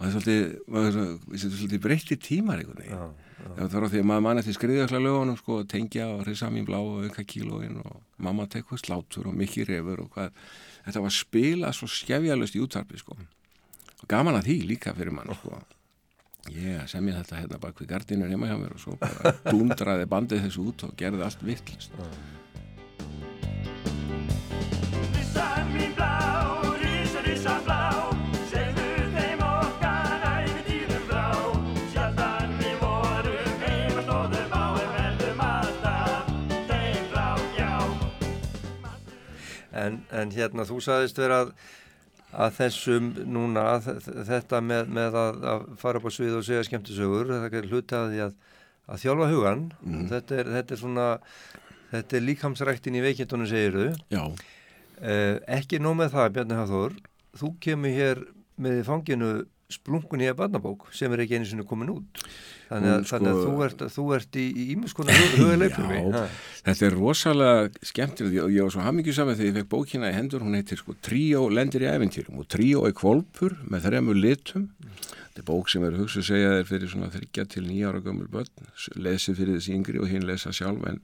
[0.02, 3.12] og það er svolítið, breytti tímar einhvern veginn.
[3.58, 6.78] Það var því að maður mann eftir skriðjökla lögunum sko, tengja og reysa mín blá
[6.78, 10.42] og auka kílóin og mamma tekkur slátur og mikið refur og hvað.
[10.86, 13.16] Þetta var spilað svo skefjalust í úttarpi sko.
[14.02, 15.58] og gaman að því líka fyrir mann sko.
[16.50, 20.08] ég sem ég þetta hérna bak við gardinur heima hjá mér og svo bara dundraði
[20.10, 21.94] bandið þessu út og gerði allt vittlist
[39.82, 41.52] en, en hérna þú sagðist vera að,
[42.32, 47.34] að þessum núna þetta með, með að, að fara upp á svið og segja skemmtisögur
[47.34, 48.38] þetta er hlutaði að,
[48.88, 50.06] að þjálfa hugan mm.
[50.12, 51.08] þetta, er, þetta er svona
[51.92, 53.90] þetta er líkamsræktin í veikindunum segiru
[55.02, 56.94] eh, ekki nóg með það Bjarni Hafþór.
[57.40, 58.22] Þú kemur hér
[58.62, 59.30] með fanginu
[59.74, 62.22] splungun í að barnabók sem er ekki einu sinni komin út.
[62.68, 65.88] Þannig að, sko, þannig að þú, ert, þú ert í ímiðskona huguleipur
[66.62, 68.38] þetta er rosalega skemmtilegt.
[68.44, 70.46] Og ég var svo hamingjusam þegar ég fekk bókina í hendur.
[70.46, 74.70] Hún heitir sko Tríó lendir í æfintýrum og Tríó er kvolpur með þremur litum.
[75.32, 78.30] Þetta er bók sem er hugsa að segja þeir fyrir svona þryggja til nýjára gömul
[78.32, 78.72] börn.
[79.00, 81.00] Lesi fyrir þessi yngri og hinn lesa sjálf en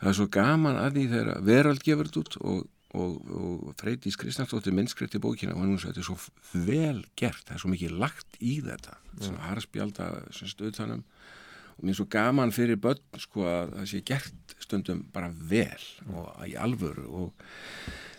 [0.00, 2.62] það er svo gaman að því þegar verald gefur þetta út og
[2.94, 7.46] og, og Freydís Kristjánsdóttir minnskriðt í bókina og hún sagði þetta er svo vel gert,
[7.46, 11.02] það er svo mikið lagt í þetta, svona harspjálta stöðtanum
[11.74, 15.86] og mér er svo gaman fyrir börn sko að það sé gert stundum bara vel
[16.14, 17.06] og í alvöru.
[17.10, 17.32] Og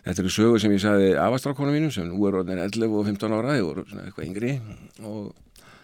[0.05, 3.37] þetta eru sögur sem ég sagði afastrákonum mínum sem nú er orðin 11 og 15
[3.37, 4.53] ára, voru svona eitthvað yngri.
[5.07, 5.31] Og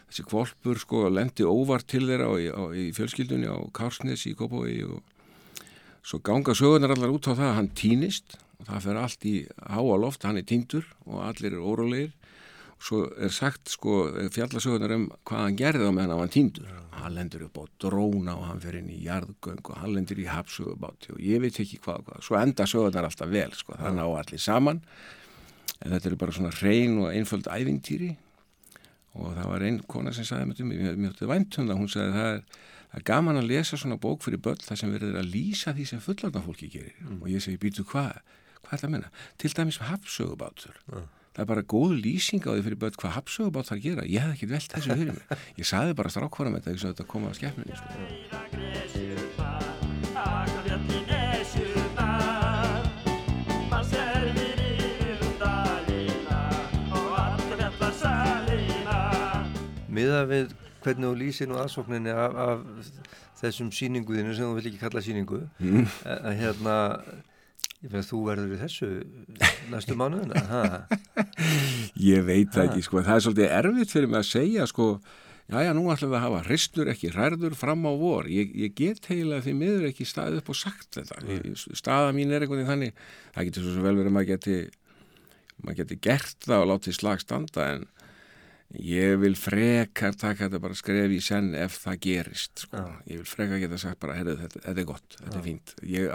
[0.09, 4.81] þessi kvolpur sko lendi óvart til þeirra á, á, í fjölskyldunni á Kársnes í Kópói
[4.83, 4.99] og
[6.03, 8.35] svo ganga sögurnar allar út á það að hann týnist.
[8.35, 12.11] og það fer allt í háa loft, hann er týndur og allir er órólegir.
[12.81, 16.71] Og svo er sagt sko fjallasögurnar um hvað hann gerði á meðan hann var týndur.
[16.97, 20.25] Hann lendur upp á dróna og hann fer inn í jarðgöng og hann lendur í
[20.29, 22.25] hapsögubáti og ég veit ekki hvað, hvað.
[22.25, 24.81] svo enda sögurnar alltaf vel sko, það ná allir saman.
[25.81, 28.11] En þetta eru bara svona reyn og einföld ævintýri.
[29.19, 32.11] Og það var einn kona sem sagði mér, mér, mér þetta væntum það, hún sagði
[32.15, 32.43] það er,
[32.91, 35.87] það er gaman að lesa svona bók fyrir börn þar sem verður að lýsa því
[35.89, 36.95] sem fullarna fólki gerir.
[37.03, 37.17] Mm.
[37.19, 38.21] og ég segi býtu hvað,
[38.61, 39.09] hvað er það að menna
[39.41, 41.09] til dæmis hafsögubátur mm.
[41.35, 44.25] það er bara góð lýsing á því fyrir börn hvað hafsögubát þarf að gera, ég
[44.25, 45.25] hef ekki velt þessu fyrir mig
[45.61, 47.89] ég saði bara strákvara með þetta þetta kom á skemminu sko.
[59.91, 62.61] miða við hvernig þú lýsir nú aðsókninni af, af
[63.41, 65.83] þessum síninguðinu sem þú vil ekki kalla síningu mm.
[66.05, 66.77] að, að hérna
[67.81, 68.89] ég veist þú verður í þessu
[69.71, 70.85] næstu mánuðina
[72.11, 73.03] ég veit það ekki sko.
[73.05, 74.87] Það er svolítið erfitt fyrir mig að segja sko
[75.51, 78.29] já já nú ætlum við að hafa hristur ekki hærður fram á vor.
[78.31, 81.17] Ég, ég get heila því miður ekki staðið upp og sagt þetta.
[81.25, 81.57] Mm.
[81.75, 83.01] staða mín er einhvern veginn þannig
[83.33, 84.59] það getur svo vel verið að maður geti
[85.61, 87.89] maður geti gert það og látið slag standa en
[88.79, 92.85] Ég vil frekar taka þetta bara skref í senn ef það gerist sko.
[93.03, 95.73] ég vil frekar geta sagt bara herru þetta, þetta er gott, þetta er fínt.
[95.83, 96.05] Ég,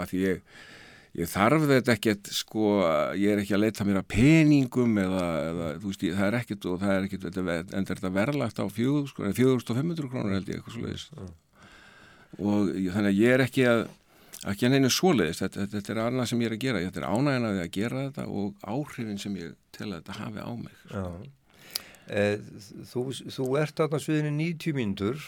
[1.17, 2.73] ég, ég þarf þetta ekkert sko,
[3.17, 6.81] ég er ekki að leita mér að peningum eða, eða veist, það er ekkert og
[6.83, 10.87] það er ekkert en þetta verðlagt á fjögur, sko, 4500 krónur held ég eitthvað svo
[10.87, 11.17] leiðist
[12.37, 13.87] og þannig að ég er ekki að
[14.47, 17.01] ekki að neina svo leiðist, þetta, þetta er annað sem ég er að gera, þetta
[17.01, 20.77] er ánægin að gera þetta og áhrifin sem ég tel að þetta hafi á mig
[20.85, 21.01] sko.
[21.01, 21.36] Já
[22.07, 23.03] þú,
[23.35, 25.25] þú ert aðna sviðinni 90 mínútur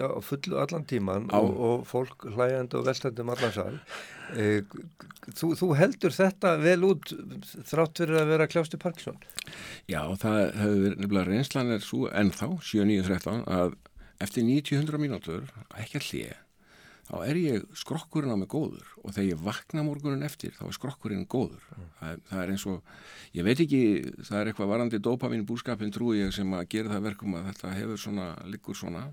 [0.00, 3.78] á fullu allan tíman og, og fólk hlægjandi og velstandi um allan sal.
[4.38, 4.62] Eh,
[5.36, 7.12] þú, þú heldur þetta vel út
[7.68, 9.18] þrátt fyrir að vera kljástu Parkinson?
[9.90, 13.74] Já, það hefur nefnilega reynslan er svo ennþá 7.9.13 að
[14.20, 16.38] eftir 90-100 mínútur ekki að hlýja
[17.10, 20.76] þá er ég skrokkurinn á mig góður og þegar ég vakna morgunin eftir þá er
[20.76, 21.64] skrokkurinn góður.
[21.74, 21.88] Mm.
[21.98, 22.92] það, það er eins og,
[23.36, 23.80] ég veit ekki
[24.28, 27.74] það er eitthvað varandi dopamin búskapin trúi ég sem að gera það verkum að þetta
[27.78, 29.08] hefur svona, liggur svona.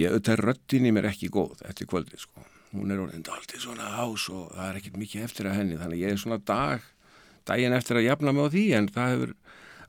[0.00, 3.92] Ég auðvitað röttin í mér ekki góð eftir kvöldi sko, hún er orðin aldrei svona
[4.02, 6.86] ás og það er ekkit mikið eftir að henni þannig ég er svona dag
[7.48, 9.34] daginn eftir að jafna mig á því en það hefur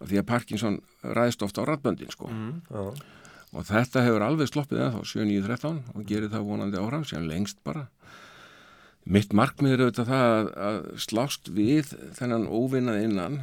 [0.03, 0.79] því að Parkinson
[1.15, 2.27] ræðist ofta á ratböndin sko.
[2.27, 2.61] Mm,
[3.53, 7.59] og þetta hefur alveg sloppið eða þá 7.9.13 og gerir það vonandi áhram sem lengst
[7.65, 7.87] bara.
[9.03, 13.33] Mitt markmið er auðvitað það að, að slást við þennan óvinnað innan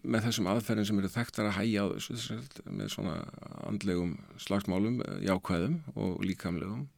[0.00, 3.18] með þessum aðferðin sem eru þekktar að hægja á þessu með svona
[3.68, 6.88] andlegum slagsmálum, jákvæðum og líkamlegum.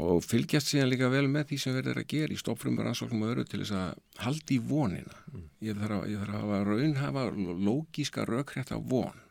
[0.00, 3.34] Og fylgjast síðan líka vel með því sem verður að gera í stoppfrumur ansóknum og
[3.34, 5.24] öru til þess að haldi í vonina.
[5.60, 7.26] Ég þarf að, ég þarf að hafa raunhafa
[7.68, 9.26] lógíska raukrætt af von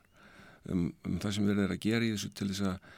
[0.73, 2.89] um, um það sem við erum að gera í þessu til þess að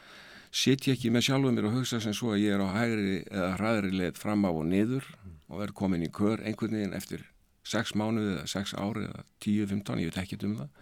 [0.61, 3.51] setja ekki með sjálfuð mér og hugsa sem svo að ég er á hægri eða
[3.59, 5.07] hraðri leið fram á og niður
[5.51, 7.23] og er komin í kör einhvern veginn eftir
[7.71, 10.75] 6 mánuði eða 6 ári eða 10-15, ég veit ekki um það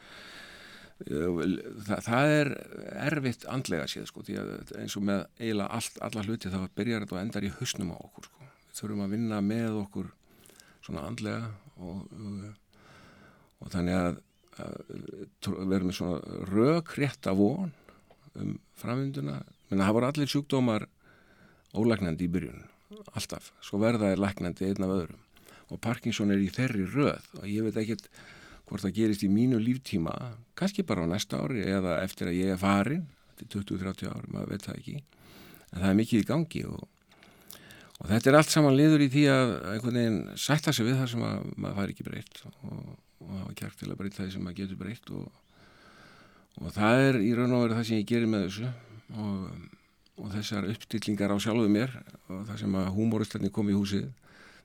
[0.99, 2.49] Þa, það er
[3.05, 7.21] erfitt andlega séð sko, eins og með eiginlega allt, alla hluti þá byrjar þetta og
[7.21, 8.47] endar í husnum á okkur sko.
[8.65, 10.09] við þurfum að vinna með okkur
[10.83, 12.41] svona andlega og, og,
[13.63, 14.19] og þannig að
[14.57, 17.71] verður með svona rökrétta von
[18.39, 19.39] um framvinduna.
[19.69, 20.87] Menn það voru allir sjúkdómar
[21.77, 22.67] ólæknandi í byrjun
[23.13, 25.23] alltaf, svo verða er læknandi einn af öðrum.
[25.69, 27.25] Og Parkinson er í þerri röð.
[27.39, 28.09] Og ég veit ekkert
[28.69, 30.13] hvort það gerist í mínu líftíma
[30.57, 33.07] kannski bara á næsta ári eða eftir að ég er farin
[33.39, 34.95] til 20-30 ári, maður veit það ekki.
[35.69, 36.81] En það er mikið í gangi og,
[37.97, 41.11] og þetta er allt saman liður í því að einhvern veginn sætta sig við það
[41.13, 42.41] sem að, maður fær ekki breytt.
[42.67, 42.91] Og
[43.23, 45.27] og hafa kjart til að breyta því sem maður getur breytt og,
[46.61, 48.71] og það er í raun og veru það sem ég gerir með þessu
[49.19, 49.45] og,
[50.19, 51.95] og þessar uppstillingar á sjálfuð mér
[52.29, 54.09] og það sem að húmóristarnir kom í húsið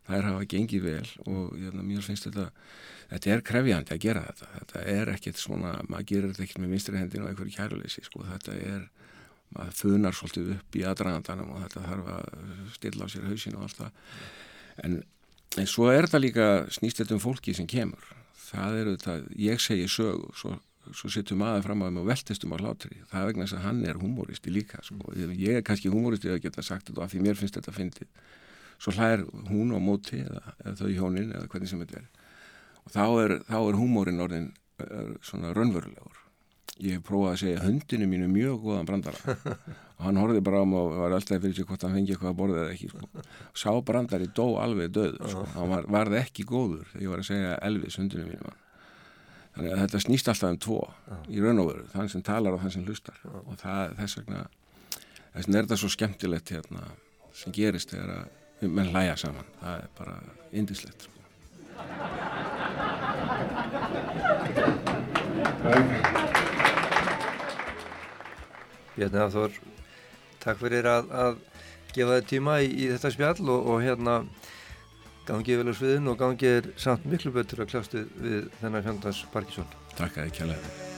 [0.05, 2.51] það er hafa gengið vel og ég, mér finnst þetta
[3.15, 4.51] þetta er krefjandi að gera þetta.
[4.59, 8.25] Þetta er ekkert svona, maður gerir þetta ekkert með vinstri hendin og einhverju kæruleysi sko.
[8.27, 8.87] þetta er,
[9.55, 13.67] maður funar svolítið upp í aðdragandanum og þetta þarf að stilla á sér hausin og
[13.67, 14.15] allt það.
[14.85, 14.97] En
[15.61, 18.03] en svo er það líka snýst þetta um fólki sem kemur
[18.45, 20.55] það eru þetta, ég segi sög svo,
[20.93, 23.65] svo sittum maður fram á þeim og veltistum á hlátri, það er vegna þess að
[23.69, 27.23] hann er humoristi líka, sko, ég er kannski humoristi að geta sagt þetta af því
[27.25, 28.11] mér finnst þetta fyndið.
[28.83, 32.11] Svo hlæðir hún á móti eða, eða þau hjónin eða hvernig sem þetta er.
[32.85, 34.51] Og þá er, þá er húmórin orðin
[34.83, 36.24] er svona raunverulegur
[36.83, 39.37] ég hef prófað að segja hundinu mínu mjög góðan brandara
[39.99, 42.33] og hann horfið bara á mig og var alltaf fyrir sig hvort hann fengi eitthvað
[42.33, 43.05] að borða eða ekki sko.
[43.55, 45.45] sá brandari dó alveg döð sko.
[45.55, 48.61] hann var, varði ekki góður þegar ég var að segja Elvis hundinu mínu mann.
[49.55, 50.81] þannig að þetta snýst alltaf um tvo
[51.31, 54.41] í raun og veru, þann sem talar og þann sem hlustar og það, þess vegna
[55.35, 56.83] þess vegna er þetta svo skemmtilegt hérna,
[57.35, 58.25] sem gerist þegar að
[58.71, 60.17] menn hlæja saman, það er bara
[60.55, 61.13] indislegt sko.
[68.95, 69.57] Bjarni Hafþór,
[70.45, 71.39] takk fyrir að, að
[71.95, 74.17] gefa þið tíma í, í þetta spjall og, og hérna
[75.29, 79.71] gangið vel á sviðin og gangið samt miklu betur að kljástu við þennan fjandans Parkinson.
[79.99, 80.93] Takk að þið kjærlega.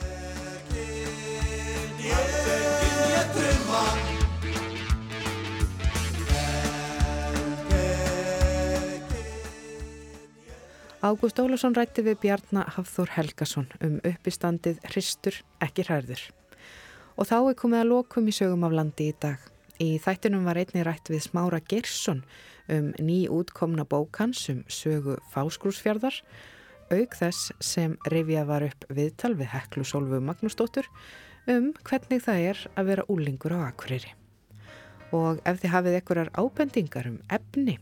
[11.07, 16.25] Ágúst Ólafsson rætti við Bjarnar Hafþór Helgason um uppistandið Hristur ekki hræður.
[17.17, 19.41] Og þá er komið að lokum í sögum af landi í dag.
[19.81, 22.23] Í þættinum var einni rætt við Smára Gersson
[22.73, 26.17] um ný útkomna bókans um sögu fáskrúsfjörðar,
[26.93, 30.89] auk þess sem reyfjað var upp viðtal við Heklu Solvu Magnúsdóttur
[31.51, 34.13] um hvernig það er að vera úlingur á Akureyri.
[35.15, 37.77] Og ef þið hafið einhverjar ábendingar um efni,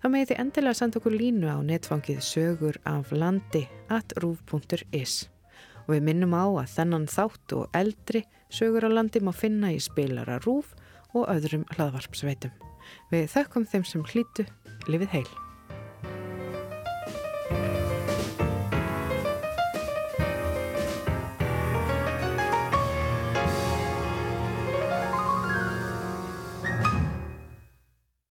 [0.00, 5.28] þá megið þið endilega senda okkur línu á netfangið sögur af landi at rúf.is.
[5.86, 9.78] Og við minnum á að þennan þátt og eldri sögur á landi má finna í
[9.82, 10.74] spilara rúf
[11.14, 12.52] og öðrum hlaðvarpsveitum.
[13.10, 14.46] Við þökkum þeim sem hlýtu,
[14.90, 15.30] lifið heil.